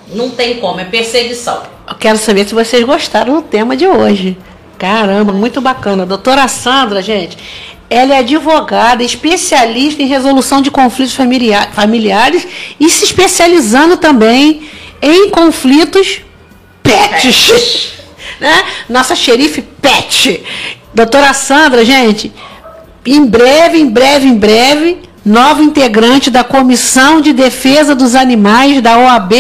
[0.09, 1.63] não tem como, é perseguição.
[1.89, 4.37] Eu quero saber se vocês gostaram do tema de hoje.
[4.79, 6.05] Caramba, muito bacana.
[6.05, 7.37] Doutora Sandra, gente,
[7.89, 12.49] ela é advogada, especialista em resolução de conflitos familiares
[12.81, 14.69] e se especializando também
[15.03, 16.23] em conflitos
[16.83, 17.93] pets.
[18.41, 18.65] né?
[18.89, 20.43] Nossa xerife pet.
[20.95, 22.33] Doutora Sandra, gente,
[23.05, 28.99] em breve, em breve, em breve, nova integrante da Comissão de Defesa dos Animais da
[28.99, 29.33] OAB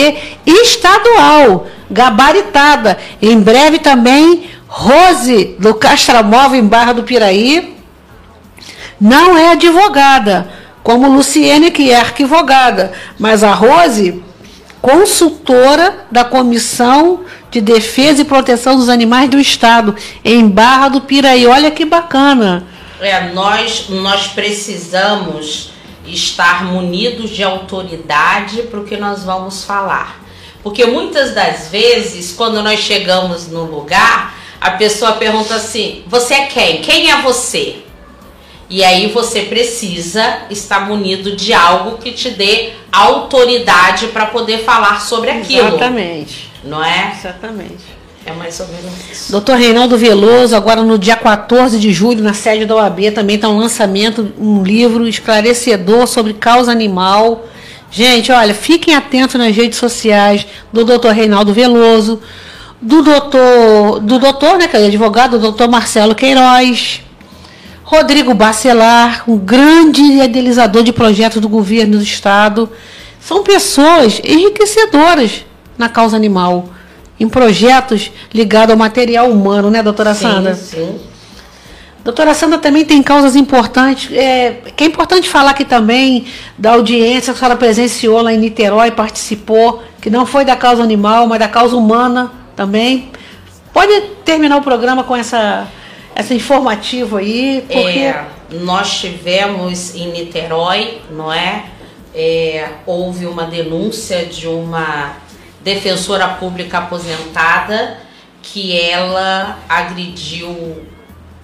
[0.45, 2.99] estadual, gabaritada.
[3.21, 7.77] Em breve também, Rose, do Castramóvel, em Barra do Piraí,
[9.01, 10.49] não é advogada,
[10.83, 14.23] como Luciene, que é arquivogada, mas a Rose
[14.83, 21.47] consultora da Comissão de Defesa e Proteção dos Animais do Estado, em Barra do Piraí.
[21.47, 22.66] Olha que bacana.
[23.01, 25.70] É, nós, nós precisamos
[26.07, 30.20] estar munidos de autoridade para o que nós vamos falar.
[30.62, 36.47] Porque muitas das vezes, quando nós chegamos no lugar, a pessoa pergunta assim: Você é
[36.47, 36.83] quem?
[36.83, 37.83] Quem é você?
[38.73, 44.99] E aí você precisa estar munido de algo que te dê autoridade para poder falar
[45.03, 45.68] sobre aquilo.
[45.68, 46.51] Exatamente.
[46.64, 47.12] Não é?
[47.14, 47.85] Exatamente.
[48.25, 49.31] É mais ou menos isso.
[49.31, 53.47] Doutor Reinaldo Veloso, agora no dia 14 de julho, na sede da OAB, também está
[53.51, 57.45] um lançamento, um livro esclarecedor sobre causa animal.
[57.91, 62.23] Gente, olha, fiquem atentos nas redes sociais do doutor Reinaldo Veloso,
[62.81, 67.03] do doutor, do doutor, né, que é advogado, do doutor Marcelo Queiroz,
[67.93, 72.70] Rodrigo Bacelar, um grande idealizador de projetos do governo do Estado.
[73.20, 75.45] São pessoas enriquecedoras
[75.76, 76.70] na causa animal,
[77.20, 80.55] em projetos ligados ao material humano, né, doutora sim, Sandra?
[80.55, 80.99] Sim.
[82.03, 86.24] Doutora Sandra também tem causas importantes, é, que é importante falar aqui também
[86.57, 90.82] da audiência que a senhora presenciou lá em Niterói, participou, que não foi da causa
[90.82, 93.11] animal, mas da causa humana também.
[93.70, 95.68] Pode terminar o programa com essa
[96.15, 101.65] essa informativa aí, porque É, nós tivemos em Niterói, não é?
[102.15, 105.17] É, houve uma denúncia de uma
[105.63, 107.99] defensora pública aposentada
[108.43, 110.85] que ela agrediu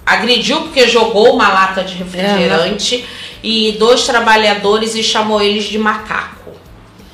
[0.05, 3.05] agrediu porque jogou uma lata de refrigerante
[3.43, 6.51] e dois trabalhadores e chamou eles de macaco.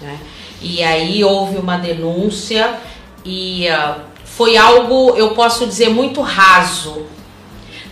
[0.01, 0.19] né?
[0.63, 2.79] E aí houve uma denúncia
[3.25, 7.05] e ah, foi algo, eu posso dizer, muito raso.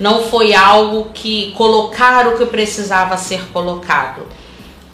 [0.03, 4.27] Não foi algo que colocaram o que precisava ser colocado.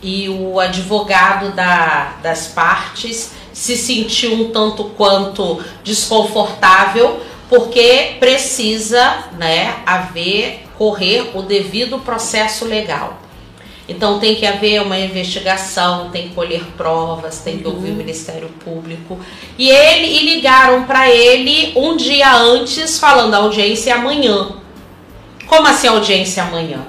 [0.03, 9.77] E o advogado da, das partes se sentiu um tanto quanto desconfortável, porque precisa né,
[9.87, 13.19] haver, correr o devido processo legal.
[13.89, 18.51] Então tem que haver uma investigação, tem que colher provas, tem que ouvir o Ministério
[18.63, 19.19] Público.
[19.57, 24.59] E ele e ligaram para ele um dia antes falando a audiência é amanhã.
[25.49, 26.87] Como assim audiência amanhã?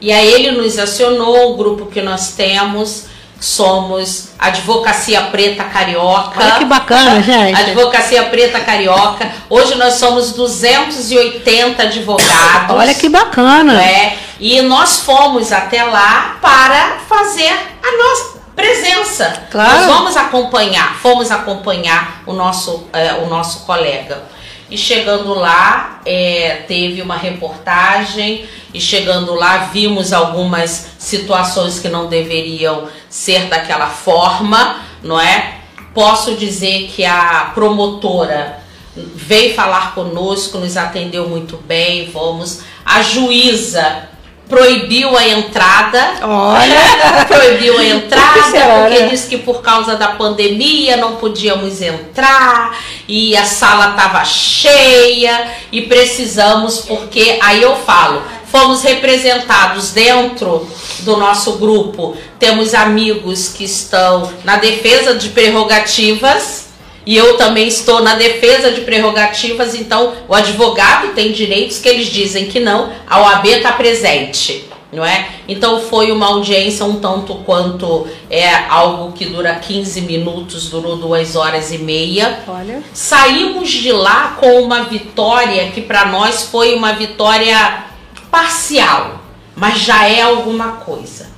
[0.00, 3.06] E aí ele nos acionou, o grupo que nós temos,
[3.40, 6.40] somos Advocacia Preta Carioca.
[6.40, 7.60] olha que bacana, gente.
[7.60, 9.30] Advocacia Preta Carioca.
[9.50, 12.76] Hoje nós somos 280 advogados.
[12.76, 13.82] Olha que bacana.
[13.82, 17.52] É, e nós fomos até lá para fazer
[17.82, 19.42] a nossa presença.
[19.50, 19.78] Claro.
[19.78, 24.22] Nós vamos acompanhar, fomos acompanhar o nosso, é, o nosso colega.
[24.70, 32.06] E chegando lá, é, teve uma reportagem, e chegando lá, vimos algumas situações que não
[32.06, 35.58] deveriam ser daquela forma, não é?
[35.94, 38.60] Posso dizer que a promotora
[38.94, 42.60] veio falar conosco, nos atendeu muito bem, fomos.
[42.84, 44.08] A juíza
[44.48, 46.14] proibiu a entrada.
[46.22, 47.24] Olha.
[47.28, 49.08] proibiu a entrada, porque né?
[49.08, 52.76] disse que por causa da pandemia não podíamos entrar
[53.06, 60.68] e a sala estava cheia e precisamos, porque aí eu falo, fomos representados dentro
[61.00, 66.67] do nosso grupo, temos amigos que estão na defesa de prerrogativas.
[67.08, 72.08] E eu também estou na defesa de prerrogativas, então o advogado tem direitos que eles
[72.08, 75.26] dizem que não, a OAB está presente, não é?
[75.48, 81.34] Então foi uma audiência um tanto quanto é algo que dura 15 minutos, durou duas
[81.34, 82.40] horas e meia.
[82.46, 82.82] Olha.
[82.92, 87.86] Saímos de lá com uma vitória que para nós foi uma vitória
[88.30, 89.22] parcial,
[89.56, 91.30] mas já é alguma coisa.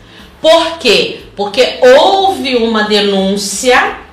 [0.42, 1.20] Por quê?
[1.36, 4.10] Porque houve uma denúncia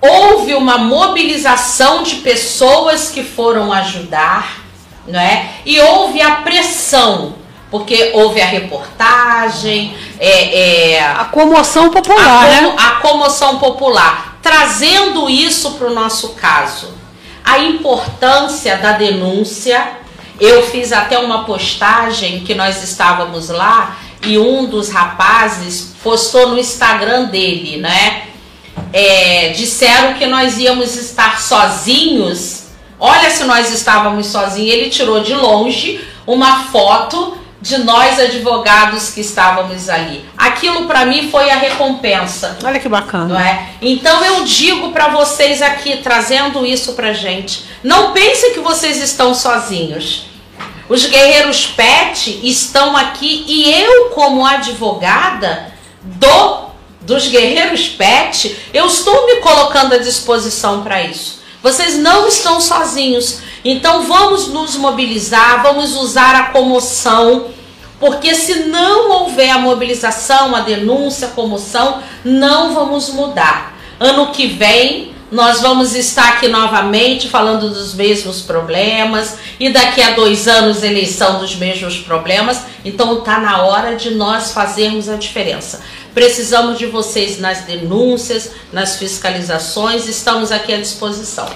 [0.00, 4.58] houve uma mobilização de pessoas que foram ajudar,
[5.06, 5.50] não é?
[5.66, 7.34] E houve a pressão,
[7.70, 12.60] porque houve a reportagem, é, é, A comoção popular, a, né?
[12.62, 16.94] como- a comoção popular, trazendo isso para o nosso caso.
[17.44, 19.92] A importância da denúncia.
[20.40, 26.58] Eu fiz até uma postagem que nós estávamos lá e um dos rapazes postou no
[26.58, 28.22] Instagram dele, né?
[28.92, 32.64] É, disseram que nós íamos estar sozinhos.
[32.98, 34.72] Olha se nós estávamos sozinhos.
[34.72, 40.24] Ele tirou de longe uma foto de nós advogados que estávamos ali.
[40.36, 42.56] Aquilo para mim foi a recompensa.
[42.62, 43.26] Olha que bacana.
[43.26, 43.70] Não é?
[43.82, 49.34] Então eu digo para vocês aqui, trazendo isso pra gente, não pensem que vocês estão
[49.34, 50.26] sozinhos.
[50.88, 55.72] Os guerreiros PET estão aqui e eu, como advogada
[56.02, 56.67] do
[57.08, 61.40] dos guerreiros PET, eu estou me colocando à disposição para isso.
[61.62, 63.38] Vocês não estão sozinhos.
[63.64, 67.46] Então vamos nos mobilizar, vamos usar a comoção,
[67.98, 73.74] porque se não houver a mobilização, a denúncia, a comoção, não vamos mudar.
[73.98, 80.12] Ano que vem nós vamos estar aqui novamente falando dos mesmos problemas e daqui a
[80.12, 82.64] dois anos eleição dos mesmos problemas.
[82.82, 85.82] Então está na hora de nós fazermos a diferença.
[86.18, 90.08] Precisamos de vocês nas denúncias, nas fiscalizações.
[90.08, 91.48] Estamos aqui à disposição.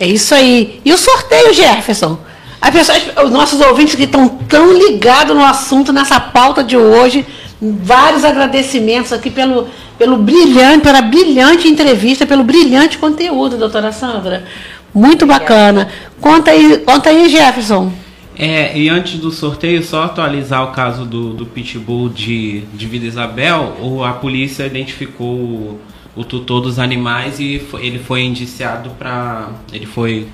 [0.00, 0.80] É isso aí.
[0.84, 2.18] E o sorteio, Jefferson?
[2.60, 7.24] As pessoas, os nossos ouvintes que estão tão ligados no assunto, nessa pauta de hoje,
[7.60, 14.44] vários agradecimentos aqui pelo, pelo brilhante, pela brilhante entrevista, pelo brilhante conteúdo, doutora Sandra.
[14.92, 15.92] Muito bacana.
[16.20, 17.92] Conta aí, conta aí, Jefferson.
[18.38, 23.04] É, e antes do sorteio, só atualizar o caso do, do Pitbull de, de Vila
[23.06, 25.80] Isabel, o, a polícia identificou o,
[26.14, 29.48] o tutor dos animais e foi- ele foi indiciado para.
[29.72, 30.28] Ele foi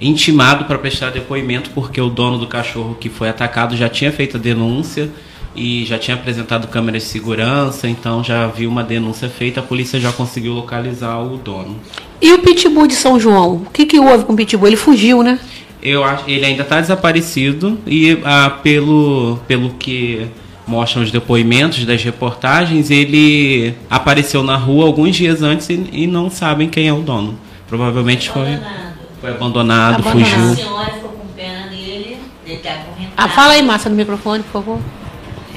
[0.00, 4.36] intimado para prestar depoimento porque o dono do cachorro que foi atacado já tinha feito
[4.36, 5.10] a denúncia
[5.54, 10.00] e já tinha apresentado câmeras de segurança, então já viu uma denúncia feita, a polícia
[10.00, 11.76] já conseguiu localizar o dono.
[12.20, 13.56] E o Pitbull de São João?
[13.56, 14.68] O que, que houve com o Pitbull?
[14.68, 15.38] Ele fugiu, né?
[15.82, 20.28] Eu acho ele ainda está desaparecido e ah, pelo pelo que
[20.66, 26.30] mostram os depoimentos das reportagens, ele apareceu na rua alguns dias antes e, e não
[26.30, 27.38] sabem quem é o dono.
[27.68, 28.94] Provavelmente foi Abandonado.
[29.20, 30.08] foi abandonado, Abandonado.
[30.08, 30.54] A fugiu.
[30.56, 32.76] senhora ficou com pena dele, ele tá.
[33.16, 34.78] Ah, fala aí, Márcia, no microfone, por favor.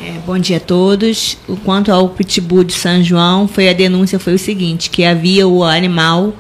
[0.04, 1.38] É, bom dia a todos.
[1.48, 5.48] O quanto ao pitbull de São João, foi a denúncia foi o seguinte, que havia
[5.48, 6.34] o animal,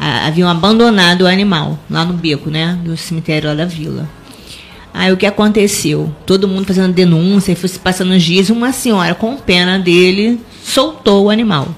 [0.00, 4.08] haviam abandonado o animal lá no beco, né, do cemitério lá da vila.
[4.92, 6.12] Aí o que aconteceu?
[6.26, 11.26] Todo mundo fazendo denúncia, e foi passando os dias, uma senhora com pena dele soltou
[11.26, 11.68] o animal.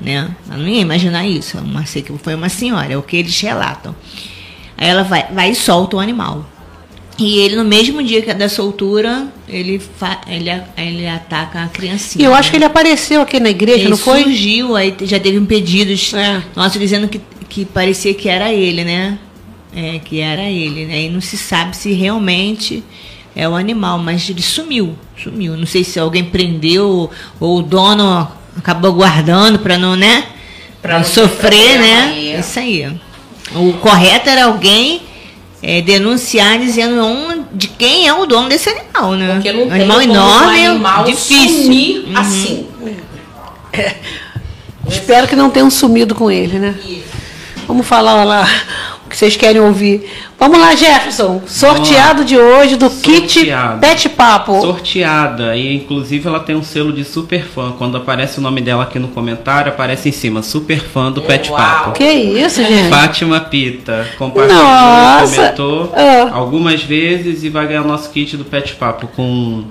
[0.00, 0.28] Né?
[0.50, 3.38] Eu não ia imaginar isso, uma, sei que foi uma senhora, é o que eles
[3.40, 3.94] relatam.
[4.76, 6.49] Aí ela vai, vai e solta o animal.
[7.22, 11.68] E ele, no mesmo dia que é da soltura, ele, fa- ele, ele ataca a
[11.68, 12.22] criancinha.
[12.22, 12.50] E eu acho né?
[12.52, 14.22] que ele apareceu aqui na igreja, Ele não foi?
[14.22, 16.42] surgiu, aí já teve um pedidos É.
[16.56, 19.18] nosso dizendo que, que parecia que era ele, né?
[19.76, 21.02] É, que era ele, né?
[21.02, 22.82] E não se sabe se realmente
[23.36, 25.56] é o animal, mas ele sumiu, sumiu.
[25.58, 28.26] Não sei se alguém prendeu ou o dono
[28.56, 30.22] acabou guardando para não, né?
[30.80, 32.36] Pra Pra não ter sofrer, né?
[32.40, 32.90] Isso aí.
[33.54, 35.02] O correto era alguém
[35.62, 39.34] é, denunciar dizendo onde, de quem é o dono desse animal, né?
[39.34, 41.62] Porque não um tem animal enorme, um animal difícil.
[41.62, 42.16] sumir Uhum.
[42.16, 42.66] assim.
[44.88, 46.74] Espero que não tenham sumido com ele, né?
[47.66, 48.48] Vamos falar lá.
[49.10, 50.08] Que vocês querem ouvir.
[50.38, 51.42] Vamos lá, Jefferson.
[51.46, 53.80] Sorteado de hoje do Sorteado.
[53.80, 54.60] kit Pet Papo.
[54.60, 55.54] Sorteada.
[55.56, 57.72] E inclusive ela tem um selo de super fã.
[57.76, 61.50] Quando aparece o nome dela aqui no comentário, aparece em cima, super fã do Pet
[61.50, 61.58] Uau.
[61.60, 61.92] Papo.
[61.92, 62.88] Que isso, gente?
[62.88, 65.36] Fátima Pita compartilhou, Nossa.
[65.36, 66.30] comentou Ah.
[66.32, 69.64] algumas vezes e vai ganhar o nosso kit do Pet Papo com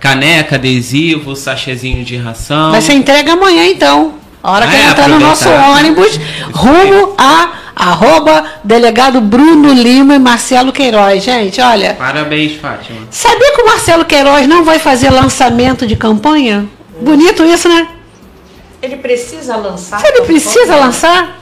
[0.00, 2.70] caneca, adesivo, sachêzinho de ração.
[2.70, 4.14] Vai ser entregue amanhã, então.
[4.42, 6.20] A hora que Ah, ela é, entrar no nosso ônibus,
[6.52, 11.22] rumo a arroba delegado Bruno Lima e Marcelo Queiroz.
[11.22, 13.06] Gente, olha, Parabéns, Fátima.
[13.10, 16.66] sabia que o Marcelo Queiroz não vai fazer lançamento de campanha?
[17.00, 17.86] Bonito isso, né?
[18.80, 20.00] Ele precisa lançar.
[20.00, 20.40] Se ele campanha?
[20.40, 21.36] precisa lançar.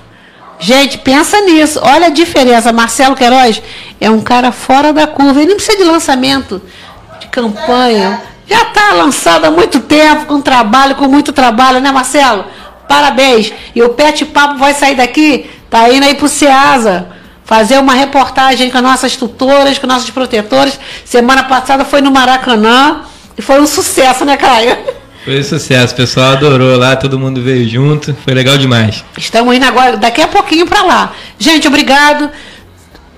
[0.59, 1.81] Gente, pensa nisso.
[1.83, 2.73] Olha a diferença.
[2.73, 3.63] Marcelo Queiroz
[4.01, 5.41] é um cara fora da curva.
[5.41, 6.61] Ele não precisa de lançamento,
[7.21, 8.21] de campanha.
[8.47, 12.45] Já está lançado há muito tempo, com trabalho, com muito trabalho, né, Marcelo?
[12.89, 13.53] Parabéns.
[13.75, 17.09] E o Pet Papo vai sair daqui, tá indo aí pro Ceasa.
[17.45, 20.79] Fazer uma reportagem com as nossas tutoras, com nossos protetores.
[21.05, 23.03] Semana passada foi no Maracanã
[23.37, 24.79] e foi um sucesso, né, Caio?
[25.25, 29.05] Foi um sucesso, o pessoal adorou lá, todo mundo veio junto, foi legal demais.
[29.19, 31.13] Estamos indo agora, daqui a pouquinho para lá.
[31.39, 32.31] Gente, obrigado.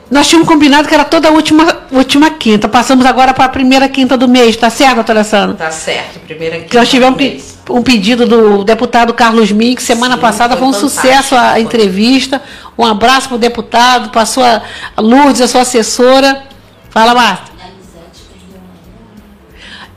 [0.08, 2.68] Nós tínhamos combinado que era toda a última, última quinta.
[2.68, 5.56] Passamos agora para a primeira quinta do mês, tá certo, doutora Sandra?
[5.56, 10.56] Tá certo, primeira Que nós tivemos um pedido do deputado Carlos Mink, semana Sim, passada
[10.56, 11.60] foi um foi sucesso a fantástico.
[11.60, 12.42] entrevista.
[12.78, 14.62] Um abraço para o deputado, para a sua
[14.96, 16.42] Lourdes, a sua assessora.
[16.90, 17.56] Fala, Marta.